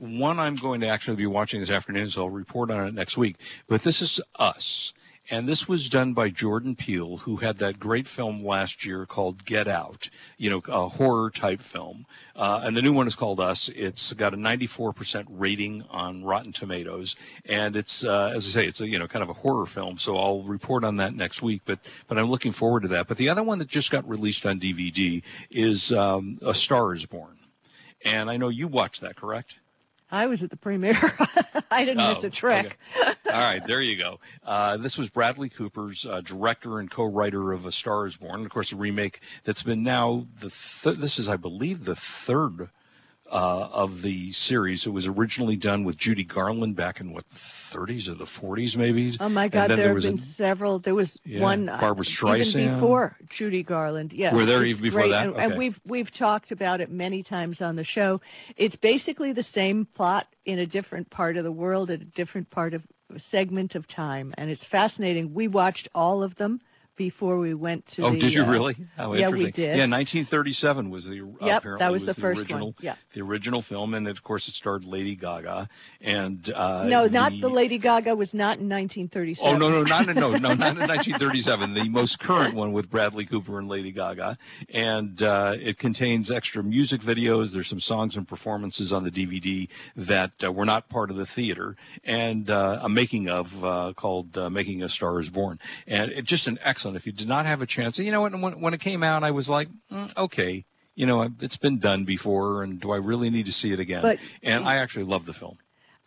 one 0.00 0.38
I'm 0.38 0.56
going 0.56 0.80
to 0.80 0.88
actually 0.88 1.16
be 1.16 1.26
watching 1.26 1.60
this 1.60 1.70
afternoon, 1.70 2.10
so 2.10 2.22
I'll 2.22 2.30
report 2.30 2.70
on 2.70 2.88
it 2.88 2.94
next 2.94 3.16
week. 3.16 3.36
But 3.68 3.82
this 3.82 4.02
is 4.02 4.20
Us. 4.38 4.92
And 5.32 5.48
this 5.48 5.68
was 5.68 5.88
done 5.88 6.12
by 6.12 6.28
Jordan 6.30 6.74
Peele, 6.74 7.16
who 7.18 7.36
had 7.36 7.58
that 7.58 7.78
great 7.78 8.08
film 8.08 8.44
last 8.44 8.84
year 8.84 9.06
called 9.06 9.44
Get 9.44 9.68
Out, 9.68 10.10
you 10.38 10.50
know, 10.50 10.60
a 10.66 10.88
horror 10.88 11.30
type 11.30 11.62
film. 11.62 12.04
Uh, 12.34 12.62
and 12.64 12.76
the 12.76 12.82
new 12.82 12.92
one 12.92 13.06
is 13.06 13.14
called 13.14 13.38
Us. 13.38 13.68
It's 13.68 14.12
got 14.12 14.34
a 14.34 14.36
94% 14.36 15.26
rating 15.28 15.84
on 15.88 16.24
Rotten 16.24 16.52
Tomatoes. 16.52 17.14
And 17.44 17.76
it's, 17.76 18.02
uh, 18.02 18.32
as 18.34 18.44
I 18.48 18.50
say, 18.50 18.66
it's 18.66 18.80
a, 18.80 18.88
you 18.88 18.98
know, 18.98 19.06
kind 19.06 19.22
of 19.22 19.28
a 19.28 19.34
horror 19.34 19.66
film. 19.66 19.98
So 19.98 20.16
I'll 20.16 20.42
report 20.42 20.82
on 20.82 20.96
that 20.96 21.14
next 21.14 21.42
week, 21.42 21.62
but, 21.64 21.78
but 22.08 22.18
I'm 22.18 22.28
looking 22.28 22.50
forward 22.50 22.82
to 22.82 22.88
that. 22.88 23.06
But 23.06 23.16
the 23.16 23.28
other 23.28 23.44
one 23.44 23.60
that 23.60 23.68
just 23.68 23.92
got 23.92 24.08
released 24.08 24.46
on 24.46 24.58
DVD 24.58 25.22
is, 25.48 25.92
um, 25.92 26.40
A 26.42 26.54
Star 26.54 26.92
is 26.92 27.06
Born. 27.06 27.38
And 28.04 28.28
I 28.28 28.36
know 28.36 28.48
you 28.48 28.66
watched 28.66 29.02
that, 29.02 29.14
correct? 29.14 29.54
I 30.11 30.27
was 30.27 30.42
at 30.42 30.51
the 30.51 30.57
premiere. 30.57 30.96
I 31.70 31.85
didn't 31.85 32.01
Oh, 32.03 32.14
miss 32.14 32.25
a 32.25 32.31
trick. 32.31 32.77
okay. 33.01 33.14
All 33.27 33.38
right, 33.40 33.64
there 33.66 33.81
you 33.81 33.96
go. 33.96 34.18
Uh, 34.44 34.77
this 34.77 34.99
was 34.99 35.09
Bradley 35.09 35.49
Cooper's 35.49 36.05
uh, 36.05 36.20
director 36.20 36.81
and 36.81 36.90
co-writer 36.90 37.53
of 37.53 37.64
A 37.66 37.73
Star 37.73 38.07
Is 38.07 38.16
Born. 38.16 38.44
Of 38.44 38.51
course, 38.51 38.73
a 38.73 38.77
remake 38.77 39.20
that's 39.44 39.62
been 39.62 39.83
now 39.85 40.27
the 40.40 40.51
th- 40.83 40.99
this 40.99 41.18
is, 41.18 41.29
I 41.29 41.37
believe, 41.37 41.85
the 41.85 41.94
third 41.96 42.68
uh, 43.31 43.68
of 43.73 44.03
the 44.03 44.33
series. 44.33 44.87
It 44.87 44.90
was 44.90 45.07
originally 45.07 45.55
done 45.57 45.85
with 45.85 45.96
Judy 45.96 46.25
Garland 46.25 46.75
back 46.75 47.01
in 47.01 47.12
what 47.12 47.25
30s 47.72 48.09
or 48.09 48.14
the 48.14 48.24
40s, 48.24 48.76
maybe. 48.76 49.16
Oh 49.20 49.28
my 49.28 49.44
And 49.44 49.52
God! 49.52 49.70
then 49.70 49.78
There 49.78 49.94
have 49.94 50.02
been 50.02 50.18
a- 50.18 50.33
several. 50.35 50.78
There 50.78 50.94
was 50.94 51.18
Yeah, 51.24 51.42
one 51.42 51.68
uh, 51.68 51.78
Barbra 51.80 52.04
Streisand. 52.04 52.56
even 52.56 52.74
before 52.74 53.16
Judy 53.28 53.62
Garland. 53.62 54.12
Yes, 54.12 54.35
Were 54.35 54.44
there 54.46 54.64
even 54.64 54.83
before 54.83 55.00
great. 55.02 55.11
that? 55.12 55.26
And, 55.26 55.37
and 55.37 55.56
we've 55.59 55.78
we've 55.87 56.12
talked 56.12 56.52
about 56.52 56.80
it 56.80 56.90
many 56.90 57.22
times 57.22 57.61
on 57.61 57.76
the 57.76 57.85
show. 57.85 58.20
It's 58.56 58.76
basically 58.76 59.33
the 59.33 59.42
same 59.42 59.87
plot 59.94 60.26
in 60.44 60.59
a 60.59 60.66
different 60.66 61.11
part 61.11 61.37
of 61.37 61.44
the 61.44 61.52
world 61.52 61.90
at 61.90 62.00
a 62.00 62.04
different 62.04 62.50
part 62.50 62.74
of 62.74 62.83
segment 63.16 63.74
of 63.74 63.87
time, 63.88 64.35
and 64.38 64.50
it's 64.50 64.64
fascinating. 64.66 65.35
We 65.35 65.48
watched 65.48 65.88
all 65.94 66.22
of 66.22 66.35
them 66.37 66.61
before 66.96 67.38
we 67.38 67.55
went 67.55 67.87
to 67.87 68.03
Oh, 68.05 68.11
the. 68.11 68.18
did 68.18 68.33
you 68.35 68.42
uh, 68.44 68.50
really? 68.50 68.76
How 68.96 69.12
yeah, 69.14 69.29
we 69.29 69.50
did. 69.50 69.76
Yeah, 69.76 69.87
1937 69.87 70.90
was 70.90 71.05
the 71.07 71.14
Yep, 71.16 71.31
apparently 71.40 71.79
that 71.79 71.92
was 71.92 72.03
the 72.05 72.12
the 72.12 72.20
first 72.20 72.40
original, 72.40 72.66
one. 72.68 72.74
Yeah. 72.81 72.94
the 73.14 73.22
original 73.22 73.62
film, 73.62 73.94
and 73.94 74.07
of 74.07 74.22
course 74.22 74.48
it 74.48 74.55
starred 74.55 74.85
Lady 74.85 75.14
Gaga 75.16 75.68
and 76.00 76.53
uh, 76.53 76.85
No, 76.85 77.07
not 77.07 77.33
the 77.40 77.48
Lady 77.48 77.79
Gaga 77.79 78.14
was 78.14 78.35
not 78.35 78.59
in 78.59 78.68
1937. 78.68 79.55
Oh 79.55 79.57
no 79.57 79.70
no 79.70 79.83
not 79.83 80.07
no 80.07 80.12
no 80.12 80.31
no 80.37 80.55
not 80.55 80.72
in 80.72 80.79
1937. 80.88 81.74
The 81.74 81.88
most 81.88 82.18
current 82.18 82.55
one 82.55 82.72
with 82.72 82.90
Bradley 82.90 83.24
Cooper 83.26 83.59
and 83.59 83.68
Lady 83.68 83.92
Gaga, 83.92 84.37
and 84.68 85.22
uh, 85.22 85.55
it 85.59 85.79
contains 85.79 86.31
extra 86.31 86.62
music 86.62 87.00
videos. 87.00 87.53
There's 87.53 87.68
some 87.68 87.81
songs 87.81 88.16
and 88.16 88.29
performances 88.29 88.92
on 88.92 89.05
the 89.05 89.11
DVD 89.11 89.68
that 89.96 90.33
uh, 90.44 90.53
were 90.53 90.64
not 90.66 90.88
part 90.88 91.11
of 91.11 91.16
the 91.16 91.26
theater, 91.26 91.76
and 92.05 92.50
uh, 92.50 92.81
a 92.83 92.88
making 92.88 93.29
of 93.29 93.64
uh, 93.64 93.92
called 93.96 94.37
uh, 94.37 94.50
"Making 94.50 94.83
a 94.83 94.88
Star 94.88 95.18
Is 95.20 95.31
Born," 95.31 95.59
and 95.87 96.11
it's 96.11 96.29
just 96.29 96.46
an 96.46 96.59
excellent. 96.62 96.89
If 96.96 97.07
you 97.07 97.12
did 97.12 97.29
not 97.29 97.46
have 97.46 97.62
a 97.62 97.66
chance, 97.66 97.98
you 97.98 98.11
know 98.12 98.22
when 98.22 98.40
when, 98.40 98.61
when 98.61 98.74
it 98.74 98.81
came 98.81 99.03
out, 99.03 99.24
I 99.24 99.31
was 99.31 99.48
like, 99.48 99.68
mm, 99.90 100.16
okay. 100.16 100.64
You 100.96 101.07
know, 101.07 101.31
it's 101.40 101.57
been 101.57 101.79
done 101.79 102.05
before, 102.05 102.62
and 102.62 102.79
do 102.79 102.90
I 102.90 102.96
really 102.96 103.31
need 103.31 103.46
to 103.46 103.53
see 103.53 103.72
it 103.72 103.81
again? 103.81 104.03
But- 104.03 104.18
and 104.42 104.68
I 104.68 104.76
actually 104.76 105.05
love 105.05 105.24
the 105.24 105.33
film. 105.33 105.57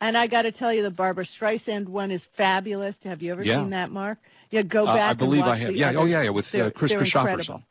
And 0.02 0.18
I 0.18 0.28
got 0.28 0.42
to 0.42 0.52
tell 0.52 0.74
you, 0.74 0.84
the 0.84 0.92
Barbra 0.92 1.24
Streisand 1.24 1.88
one 1.88 2.12
is 2.12 2.26
fabulous. 2.36 2.98
Have 3.06 3.22
you 3.22 3.32
ever 3.32 3.44
Yeah. 3.44 3.60
seen 3.60 3.70
that, 3.70 3.90
Mark? 3.90 4.18
Yeah, 4.52 4.62
go 4.64 4.86
Uh, 4.86 4.96
back. 4.96 5.12
I 5.12 5.14
believe 5.14 5.44
I 5.46 5.56
have. 5.56 5.76
Yeah, 5.76 5.94
oh 5.96 6.04
yeah, 6.06 6.24
yeah, 6.24 6.30
with 6.32 6.54
uh, 6.54 6.72
Kris 6.72 6.92
Kristofferson. 6.92 7.16
incredible. 7.16 7.64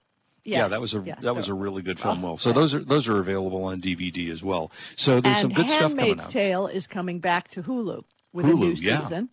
yeah, 0.43 0.69
that 0.69 0.81
was 0.81 0.95
a 0.95 1.03
yeah, 1.05 1.17
that 1.21 1.37
was 1.37 1.49
a 1.49 1.55
really 1.55 1.83
good 1.83 2.01
film. 2.01 2.25
Oh, 2.25 2.29
well, 2.29 2.37
so 2.39 2.49
yeah. 2.49 2.55
those 2.55 2.75
are 2.75 2.83
those 2.83 3.07
are 3.09 3.19
available 3.21 3.65
on 3.65 3.83
DVD 3.83 4.31
as 4.31 4.43
well. 4.43 4.73
So 4.97 5.21
there's 5.21 5.37
some 5.37 5.51
and 5.51 5.55
good 5.55 5.69
stuff 5.69 5.81
coming 5.83 5.99
Handmaid's 5.99 6.21
out. 6.23 6.31
Tale 6.31 6.67
is 6.69 6.87
coming 6.87 7.19
back 7.21 7.49
to 7.51 7.63
Hulu 7.63 8.03
with 8.33 8.47
a 8.47 8.55
new 8.55 8.71
yeah. 8.73 9.03
season. 9.03 9.29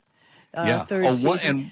Uh, 0.53 0.63
yeah. 0.67 0.85
Third 0.85 1.05
oh, 1.05 1.15
season. 1.15 1.39
and 1.41 1.71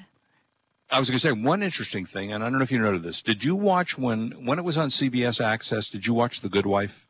I 0.89 0.99
was 0.99 1.09
going 1.09 1.19
to 1.19 1.27
say 1.27 1.31
one 1.33 1.63
interesting 1.63 2.05
thing, 2.05 2.31
and 2.31 2.43
I 2.43 2.49
don't 2.49 2.59
know 2.59 2.63
if 2.63 2.71
you 2.71 2.79
noted 2.79 3.03
this. 3.03 3.21
Did 3.21 3.43
you 3.43 3.55
watch 3.55 3.97
when 3.97 4.45
when 4.45 4.57
it 4.57 4.63
was 4.63 4.77
on 4.77 4.89
CBS 4.89 5.43
Access? 5.43 5.89
Did 5.89 6.05
you 6.05 6.13
watch 6.13 6.39
The 6.41 6.49
Good 6.49 6.65
Wife? 6.65 7.05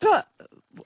But, 0.00 0.26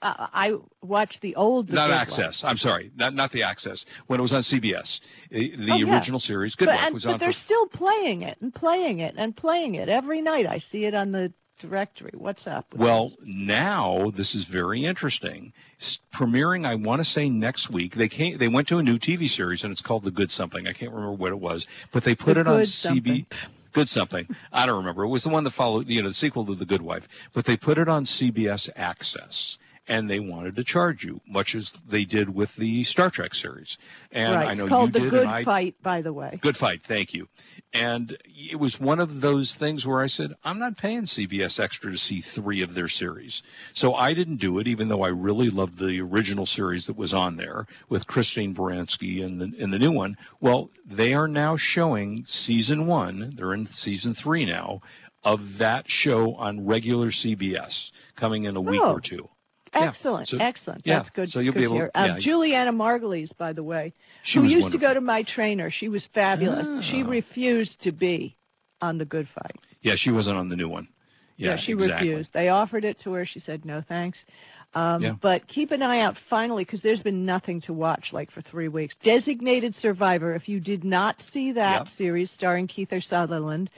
uh, 0.01 0.27
I 0.31 0.53
watched 0.83 1.21
the 1.21 1.35
old. 1.35 1.67
The 1.67 1.73
not 1.73 1.87
Good 1.87 1.93
Wife. 1.93 2.01
Access. 2.01 2.43
I'm 2.43 2.57
sorry, 2.57 2.91
not 2.95 3.15
not 3.15 3.31
the 3.31 3.43
Access. 3.43 3.85
When 4.05 4.19
it 4.19 4.21
was 4.21 4.33
on 4.33 4.43
CBS, 4.43 5.01
the, 5.31 5.55
the 5.55 5.71
Oh, 5.71 5.75
yeah. 5.77 5.93
original 5.95 6.19
series 6.19 6.55
Good 6.55 6.65
but, 6.67 6.75
Wife 6.75 6.85
and, 6.85 6.93
was 6.93 7.03
but 7.05 7.09
on 7.09 7.13
But 7.15 7.19
they're 7.21 7.33
for 7.33 7.39
still 7.39 7.67
playing 7.67 8.21
it 8.21 8.37
and 8.39 8.53
playing 8.53 8.99
it 8.99 9.15
and 9.17 9.35
playing 9.35 9.75
it 9.75 9.89
every 9.89 10.21
night. 10.21 10.45
I 10.45 10.59
see 10.59 10.85
it 10.85 10.93
on 10.93 11.11
the 11.11 11.33
directory. 11.59 12.11
What's 12.15 12.47
up? 12.47 12.65
with 12.71 12.81
Well, 12.81 13.09
this? 13.09 13.17
now 13.23 14.11
this 14.15 14.33
is 14.35 14.45
very 14.45 14.83
interesting. 14.85 15.53
S- 15.79 15.99
premiering, 16.13 16.65
I 16.65 16.75
want 16.75 16.99
to 16.99 17.05
say 17.05 17.29
next 17.29 17.69
week. 17.69 17.95
They 17.95 18.09
came. 18.09 18.37
They 18.37 18.47
went 18.47 18.67
to 18.69 18.79
a 18.79 18.83
new 18.83 18.97
TV 18.97 19.29
series, 19.29 19.63
and 19.63 19.71
it's 19.71 19.81
called 19.81 20.03
The 20.03 20.11
Good 20.11 20.31
Something. 20.31 20.67
I 20.67 20.73
can't 20.73 20.91
remember 20.91 21.13
what 21.13 21.31
it 21.31 21.39
was, 21.39 21.67
but 21.91 22.03
they 22.03 22.15
put 22.15 22.33
The 22.35 22.41
it 22.41 22.47
on 22.47 22.61
CB. 22.61 23.25
Good 23.71 23.87
something. 23.87 24.27
I 24.51 24.65
don't 24.65 24.77
remember. 24.77 25.03
It 25.03 25.09
was 25.09 25.21
the 25.23 25.29
one 25.29 25.43
that 25.43 25.51
followed, 25.51 25.87
you 25.87 26.01
know, 26.01 26.07
the 26.07 26.13
sequel 26.13 26.43
to 26.47 26.55
The 26.55 26.65
Good 26.65 26.81
Wife. 26.81 27.07
But 27.33 27.45
they 27.45 27.55
put 27.55 27.77
it 27.77 27.87
on 27.87 28.05
CBS 28.05 28.67
Access, 28.75 29.59
and 29.89 30.07
they 30.07 30.19
wanted 30.19 30.55
to 30.55 30.63
charge 30.63 31.03
you, 31.03 31.19
much 31.27 31.55
as 31.55 31.73
they 31.87 32.05
did 32.05 32.33
with 32.33 32.55
the 32.55 32.83
Star 32.83 33.09
Trek 33.09 33.33
series. 33.33 33.79
And 34.11 34.35
right. 34.35 34.49
I 34.49 34.53
know 34.53 34.65
it's 34.65 34.69
called 34.69 34.93
you 34.93 34.93
the 34.93 34.99
did, 34.99 35.09
Good 35.09 35.25
I, 35.25 35.43
Fight, 35.43 35.75
by 35.81 36.03
the 36.03 36.13
way. 36.13 36.39
Good 36.41 36.55
fight, 36.55 36.83
thank 36.87 37.15
you. 37.15 37.27
And 37.73 38.15
it 38.25 38.59
was 38.59 38.79
one 38.79 38.99
of 38.99 39.19
those 39.19 39.55
things 39.55 39.85
where 39.87 39.99
I 39.99 40.05
said, 40.05 40.35
I'm 40.43 40.59
not 40.59 40.77
paying 40.77 41.03
CBS 41.03 41.59
Extra 41.59 41.91
to 41.91 41.97
see 41.97 42.21
three 42.21 42.61
of 42.61 42.75
their 42.75 42.87
series. 42.87 43.41
So 43.73 43.95
I 43.95 44.13
didn't 44.13 44.37
do 44.37 44.59
it, 44.59 44.67
even 44.67 44.89
though 44.89 45.01
I 45.01 45.09
really 45.09 45.49
loved 45.49 45.79
the 45.79 45.99
original 46.01 46.45
series 46.45 46.85
that 46.85 46.95
was 46.95 47.15
on 47.15 47.35
there 47.35 47.65
with 47.89 48.05
Christine 48.05 48.53
Baranski 48.53 49.25
and 49.25 49.41
the, 49.41 49.51
and 49.59 49.73
the 49.73 49.79
new 49.79 49.91
one. 49.91 50.17
Well, 50.39 50.69
they 50.85 51.13
are 51.13 51.27
now 51.27 51.57
showing 51.57 52.25
season 52.25 52.85
one, 52.85 53.33
they're 53.35 53.55
in 53.55 53.65
season 53.65 54.13
three 54.13 54.45
now, 54.45 54.81
of 55.23 55.57
that 55.57 55.89
show 55.89 56.35
on 56.35 56.67
regular 56.67 57.09
CBS 57.09 57.91
coming 58.15 58.43
in 58.45 58.55
a 58.55 58.61
week 58.61 58.81
Oh. 58.83 58.93
or 58.93 59.01
two. 59.01 59.27
Yeah. 59.73 59.81
Excellent, 59.87 60.27
So- 60.27 60.37
excellent. 60.39 60.81
yeah. 60.85 60.95
That's 60.97 61.09
good. 61.11 61.31
So 61.31 61.39
you'll 61.39 61.53
good 61.53 61.59
be 61.59 61.65
to 61.65 61.67
able- 61.67 61.75
hear. 61.77 61.91
Um, 61.95 62.09
yeah. 62.11 62.19
Julianna 62.19 62.73
Margulies, 62.73 63.35
by 63.37 63.53
the 63.53 63.63
way, 63.63 63.93
She 64.23 64.39
who 64.39 64.45
used 64.45 64.55
wonderful. 64.63 64.79
to 64.79 64.85
go 64.87 64.93
to 64.95 65.01
my 65.01 65.23
trainer. 65.23 65.69
She 65.69 65.89
was 65.89 66.05
fabulous. 66.07 66.85
She 66.85 67.03
Ah. 67.03 67.07
refused 67.07 67.81
to 67.83 67.91
be 67.91 68.35
on 68.81 68.97
the 68.97 69.05
Good 69.05 69.27
Fight. 69.29 69.55
Yeah, 69.81 69.95
she 69.95 70.11
wasn't 70.11 70.37
on 70.37 70.49
the 70.49 70.55
new 70.55 70.69
one. 70.69 70.87
Yeah, 71.37 71.55
she 71.55 71.71
exactly. 71.71 72.09
refused. 72.09 72.33
They 72.33 72.49
offered 72.49 72.83
it 72.83 72.99
to 72.99 73.13
her. 73.13 73.25
She 73.25 73.39
said 73.39 73.63
no, 73.63 73.79
thanks. 73.81 74.25
Um, 74.73 75.01
Yeah. 75.01 75.13
But 75.21 75.47
keep 75.47 75.71
an 75.71 75.81
eye 75.81 76.01
out 76.01 76.17
finally 76.29 76.63
because 76.65 76.81
there's 76.81 77.01
been 77.01 77.25
nothing 77.25 77.61
to 77.61 77.73
watch 77.73 78.11
like 78.11 78.29
for 78.29 78.41
three 78.41 78.67
weeks. 78.67 78.95
Designated 78.97 79.73
Survivor. 79.73 80.35
If 80.35 80.49
you 80.49 80.59
did 80.59 80.83
not 80.83 81.21
see 81.21 81.53
that 81.53 81.79
Yep. 81.81 81.87
series 81.87 82.29
starring 82.31 82.67
Kiefer 82.67 83.01
Sutherland 83.03 83.69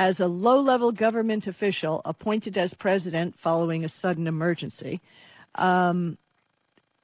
as 0.00 0.18
a 0.18 0.26
low-level 0.26 0.92
government 0.92 1.46
official 1.46 2.00
appointed 2.06 2.56
as 2.56 2.72
president 2.72 3.34
following 3.42 3.84
a 3.84 3.88
sudden 3.90 4.26
emergency, 4.26 4.98
um, 5.56 6.16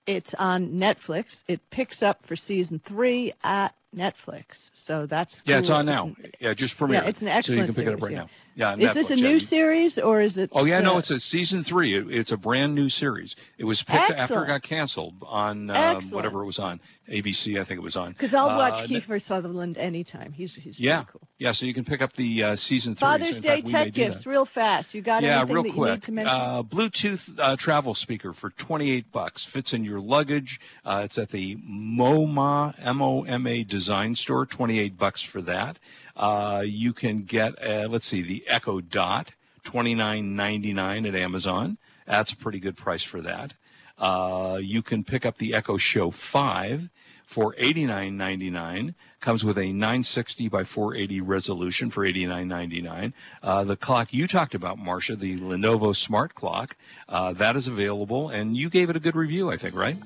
it's 0.06 0.32
on 0.38 0.70
Netflix. 0.70 1.42
It 1.46 1.60
picks 1.70 2.02
up 2.02 2.24
for 2.26 2.36
season 2.36 2.80
three 2.88 3.34
at 3.44 3.74
Netflix. 3.96 4.70
So 4.74 5.06
that's 5.06 5.42
Yeah, 5.46 5.58
it's 5.58 5.68
cool. 5.68 5.78
on 5.78 5.86
now. 5.86 6.04
an- 6.06 6.16
yeah, 6.40 6.54
just 6.54 6.76
premiered. 6.78 6.92
yeah, 6.92 7.04
it's 7.04 7.22
an 7.22 7.26
So 7.28 7.32
you 7.52 7.60
excellent 7.60 7.66
can 7.66 7.74
pick 7.74 7.86
it 7.86 7.94
up 7.94 8.00
series, 8.00 8.02
right 8.02 8.12
yeah. 8.12 8.18
now. 8.18 8.28
Yeah, 8.58 8.74
Is 8.88 8.94
this 8.94 9.06
Netflix, 9.08 9.10
a 9.10 9.16
yeah. 9.18 9.28
new 9.28 9.38
series 9.40 9.98
or 9.98 10.20
is 10.22 10.38
it? 10.38 10.48
Oh 10.52 10.64
yeah, 10.64 10.80
no, 10.80 10.94
uh, 10.94 10.98
it's 11.00 11.10
a 11.10 11.20
season 11.20 11.62
three. 11.62 11.94
It, 11.94 12.06
it's 12.10 12.32
a 12.32 12.38
brand 12.38 12.74
new 12.74 12.88
series. 12.88 13.36
It 13.58 13.64
was 13.64 13.82
picked 13.82 14.10
after 14.12 14.44
it 14.44 14.46
got 14.46 14.62
canceled 14.62 15.14
on 15.26 15.68
um, 15.68 16.10
whatever 16.10 16.40
it 16.42 16.46
was 16.46 16.58
on 16.58 16.80
ABC. 17.06 17.60
I 17.60 17.64
think 17.64 17.76
it 17.78 17.82
was 17.82 17.96
on. 17.98 18.12
Because 18.12 18.32
I'll 18.32 18.48
Uh, 18.48 18.56
watch 18.56 18.88
ne- 18.88 19.00
Kiefer 19.02 19.20
Sutherland 19.22 19.76
anytime. 19.76 20.32
He's 20.32 20.54
he's 20.54 20.80
Yeah, 20.80 21.04
cool. 21.04 21.20
yeah. 21.38 21.52
So 21.52 21.66
you 21.66 21.74
can 21.74 21.84
pick 21.84 22.00
up 22.00 22.14
the 22.14 22.42
uh, 22.44 22.56
season 22.56 22.94
three. 22.94 23.00
Father's 23.00 23.40
Day 23.42 23.60
fact, 23.60 23.68
tech 23.68 23.92
gifts, 23.92 24.24
real 24.24 24.46
fast. 24.46 24.94
You 24.94 25.02
got 25.02 25.22
Yeah, 25.22 25.40
anything 25.40 25.54
real 25.54 25.62
that 25.64 25.68
you 25.68 25.74
quick. 25.74 25.92
need 25.92 26.02
to 26.04 26.12
mention? 26.12 26.36
Uh, 26.40 26.62
Bluetooth 26.62 27.38
uh, 27.38 27.56
travel 27.56 27.92
speaker 27.92 28.32
for 28.32 28.48
28 28.48 29.12
bucks. 29.12 29.44
Fits 29.44 29.74
in 29.74 29.84
your 29.84 30.00
luggage. 30.00 30.60
Uh, 30.82 31.02
it's 31.04 31.18
at 31.18 31.28
the 31.30 31.56
MoMA 31.56 32.74
M-O-M-A 32.78 33.64
design 33.64 33.85
store. 34.14 34.46
28 34.46 34.98
bucks 34.98 35.22
for 35.22 35.42
that. 35.42 35.78
Uh, 36.16 36.62
you 36.64 36.92
can 36.92 37.24
get, 37.24 37.54
uh, 37.62 37.88
let's 37.88 38.06
see, 38.06 38.22
the 38.22 38.44
Echo 38.48 38.80
Dot, 38.80 39.30
29.99 39.64 41.08
at 41.08 41.14
Amazon. 41.14 41.78
That's 42.06 42.32
a 42.32 42.36
pretty 42.36 42.60
good 42.60 42.76
price 42.76 43.02
for 43.02 43.20
that. 43.22 43.52
Uh, 43.98 44.58
you 44.60 44.82
can 44.82 45.04
pick 45.04 45.26
up 45.26 45.38
the 45.38 45.54
Echo 45.54 45.76
Show 45.76 46.10
5 46.10 46.88
for 47.26 47.54
$89.99. 47.54 48.94
Comes 49.20 49.44
with 49.44 49.58
a 49.58 49.72
960 49.72 50.48
by 50.48 50.64
480 50.64 51.20
resolution 51.20 51.90
for 51.90 52.06
$89.99. 52.06 53.12
Uh, 53.42 53.64
the 53.64 53.76
clock 53.76 54.12
you 54.12 54.28
talked 54.28 54.54
about, 54.54 54.78
Marcia, 54.78 55.16
the 55.16 55.38
Lenovo 55.38 55.94
Smart 55.94 56.34
Clock, 56.34 56.76
uh, 57.08 57.32
that 57.34 57.56
is 57.56 57.66
available, 57.66 58.28
and 58.28 58.56
you 58.56 58.70
gave 58.70 58.90
it 58.90 58.96
a 58.96 59.00
good 59.00 59.16
review, 59.16 59.50
I 59.50 59.56
think, 59.56 59.74
right? 59.74 59.96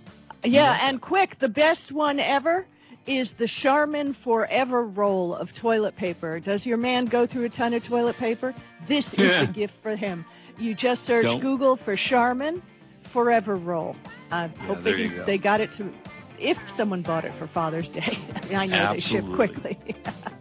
yeah, 0.42 0.88
and 0.88 1.02
quick, 1.02 1.38
the 1.38 1.48
best 1.48 1.92
one 1.92 2.18
ever 2.18 2.66
is 3.10 3.32
the 3.32 3.48
Charmin 3.48 4.14
Forever 4.14 4.84
roll 4.84 5.34
of 5.34 5.52
toilet 5.54 5.96
paper. 5.96 6.38
Does 6.38 6.64
your 6.64 6.76
man 6.76 7.06
go 7.06 7.26
through 7.26 7.44
a 7.44 7.48
ton 7.48 7.74
of 7.74 7.84
toilet 7.84 8.16
paper? 8.16 8.54
This 8.86 9.12
is 9.14 9.18
Yeah. 9.30 9.44
the 9.46 9.52
gift 9.52 9.74
for 9.82 9.96
him. 9.96 10.24
You 10.58 10.74
just 10.74 11.04
search 11.06 11.24
Don't- 11.24 11.40
Google 11.40 11.76
for 11.76 11.96
Charmin 11.96 12.62
Forever 13.02 13.56
Roll. 13.56 13.96
I 14.30 14.46
hope 14.46 14.82
they, 14.84 15.08
go. 15.08 15.24
they 15.24 15.38
got 15.38 15.60
it 15.60 15.72
to. 15.72 15.90
If 16.38 16.56
someone 16.74 17.02
bought 17.02 17.24
it 17.24 17.32
for 17.38 17.46
Father's 17.48 17.90
Day, 17.90 18.16
I 18.54 18.66
know 18.66 18.92
they 18.94 19.00
ship 19.00 19.24
quickly. 19.34 19.76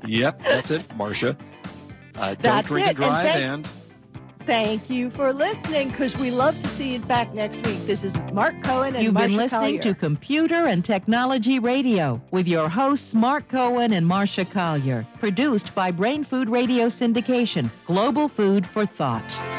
Yep, 0.05 0.41
that's 0.43 0.71
it, 0.71 0.95
Marcia. 0.95 1.35
Uh, 2.15 2.27
don't 2.29 2.41
That's 2.41 2.67
drink 2.69 2.85
it, 2.87 2.89
and 2.91 2.97
drive, 2.97 3.25
and 3.27 3.65
and, 3.65 3.69
Thank 4.49 4.89
you 4.89 5.11
for 5.11 5.31
listening, 5.31 5.89
because 5.89 6.17
we 6.17 6.31
love 6.31 6.59
to 6.59 6.67
see 6.69 6.93
you 6.93 6.99
back 7.01 7.31
next 7.35 7.63
week. 7.67 7.85
This 7.85 8.03
is 8.03 8.11
Mark 8.33 8.55
Cohen 8.63 8.95
and 8.95 9.03
You've 9.03 9.13
Marcia 9.13 9.27
been 9.27 9.37
listening 9.37 9.79
Collier. 9.79 9.81
to 9.83 9.93
Computer 9.93 10.65
and 10.65 10.83
Technology 10.83 11.59
Radio 11.59 12.19
with 12.31 12.47
your 12.47 12.67
hosts 12.67 13.13
Mark 13.13 13.47
Cohen 13.47 13.93
and 13.93 14.07
Marcia 14.07 14.45
Collier. 14.45 15.05
Produced 15.19 15.75
by 15.75 15.91
Brain 15.91 16.23
Food 16.23 16.49
Radio 16.49 16.87
Syndication, 16.87 17.69
Global 17.85 18.27
Food 18.27 18.65
for 18.65 18.87
Thought. 18.87 19.58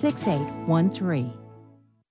6813. 0.00 1.30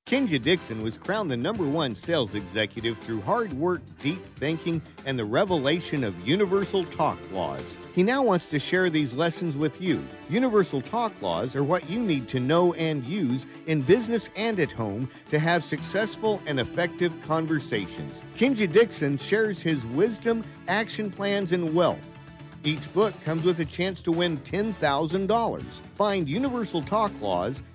Kenja 0.05 0.41
Dixon 0.41 0.79
was 0.81 0.97
crowned 0.97 1.29
the 1.29 1.37
number 1.37 1.63
one 1.63 1.95
sales 1.95 2.33
executive 2.35 2.97
through 2.99 3.21
hard 3.21 3.53
work, 3.53 3.81
deep 4.01 4.23
thinking, 4.37 4.81
and 5.05 5.17
the 5.17 5.25
revelation 5.25 6.03
of 6.03 6.27
universal 6.27 6.83
talk 6.85 7.17
laws. 7.31 7.63
He 7.93 8.03
now 8.03 8.21
wants 8.21 8.45
to 8.47 8.59
share 8.59 8.89
these 8.89 9.13
lessons 9.13 9.55
with 9.55 9.81
you. 9.81 10.03
Universal 10.29 10.81
talk 10.83 11.13
laws 11.21 11.55
are 11.55 11.63
what 11.63 11.89
you 11.89 11.99
need 11.99 12.27
to 12.29 12.39
know 12.39 12.73
and 12.73 13.03
use 13.03 13.47
in 13.65 13.81
business 13.81 14.29
and 14.35 14.59
at 14.59 14.71
home 14.71 15.09
to 15.29 15.39
have 15.39 15.63
successful 15.63 16.41
and 16.45 16.59
effective 16.59 17.13
conversations. 17.21 18.21
Kenja 18.35 18.71
Dixon 18.71 19.17
shares 19.17 19.61
his 19.61 19.83
wisdom, 19.87 20.43
action 20.67 21.11
plans, 21.11 21.51
and 21.51 21.73
wealth. 21.73 21.99
Each 22.63 22.91
book 22.93 23.13
comes 23.23 23.43
with 23.43 23.59
a 23.61 23.65
chance 23.65 24.01
to 24.01 24.11
win 24.11 24.37
$10,000. 24.39 25.63
Find 25.95 26.27
Universal 26.27 26.83
Talk 26.83 27.11
Laws 27.21 27.63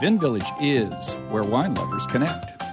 VinVillage 0.00 0.50
is 0.62 1.12
where 1.28 1.42
wine 1.42 1.74
lovers 1.74 2.06
connect. 2.06 2.69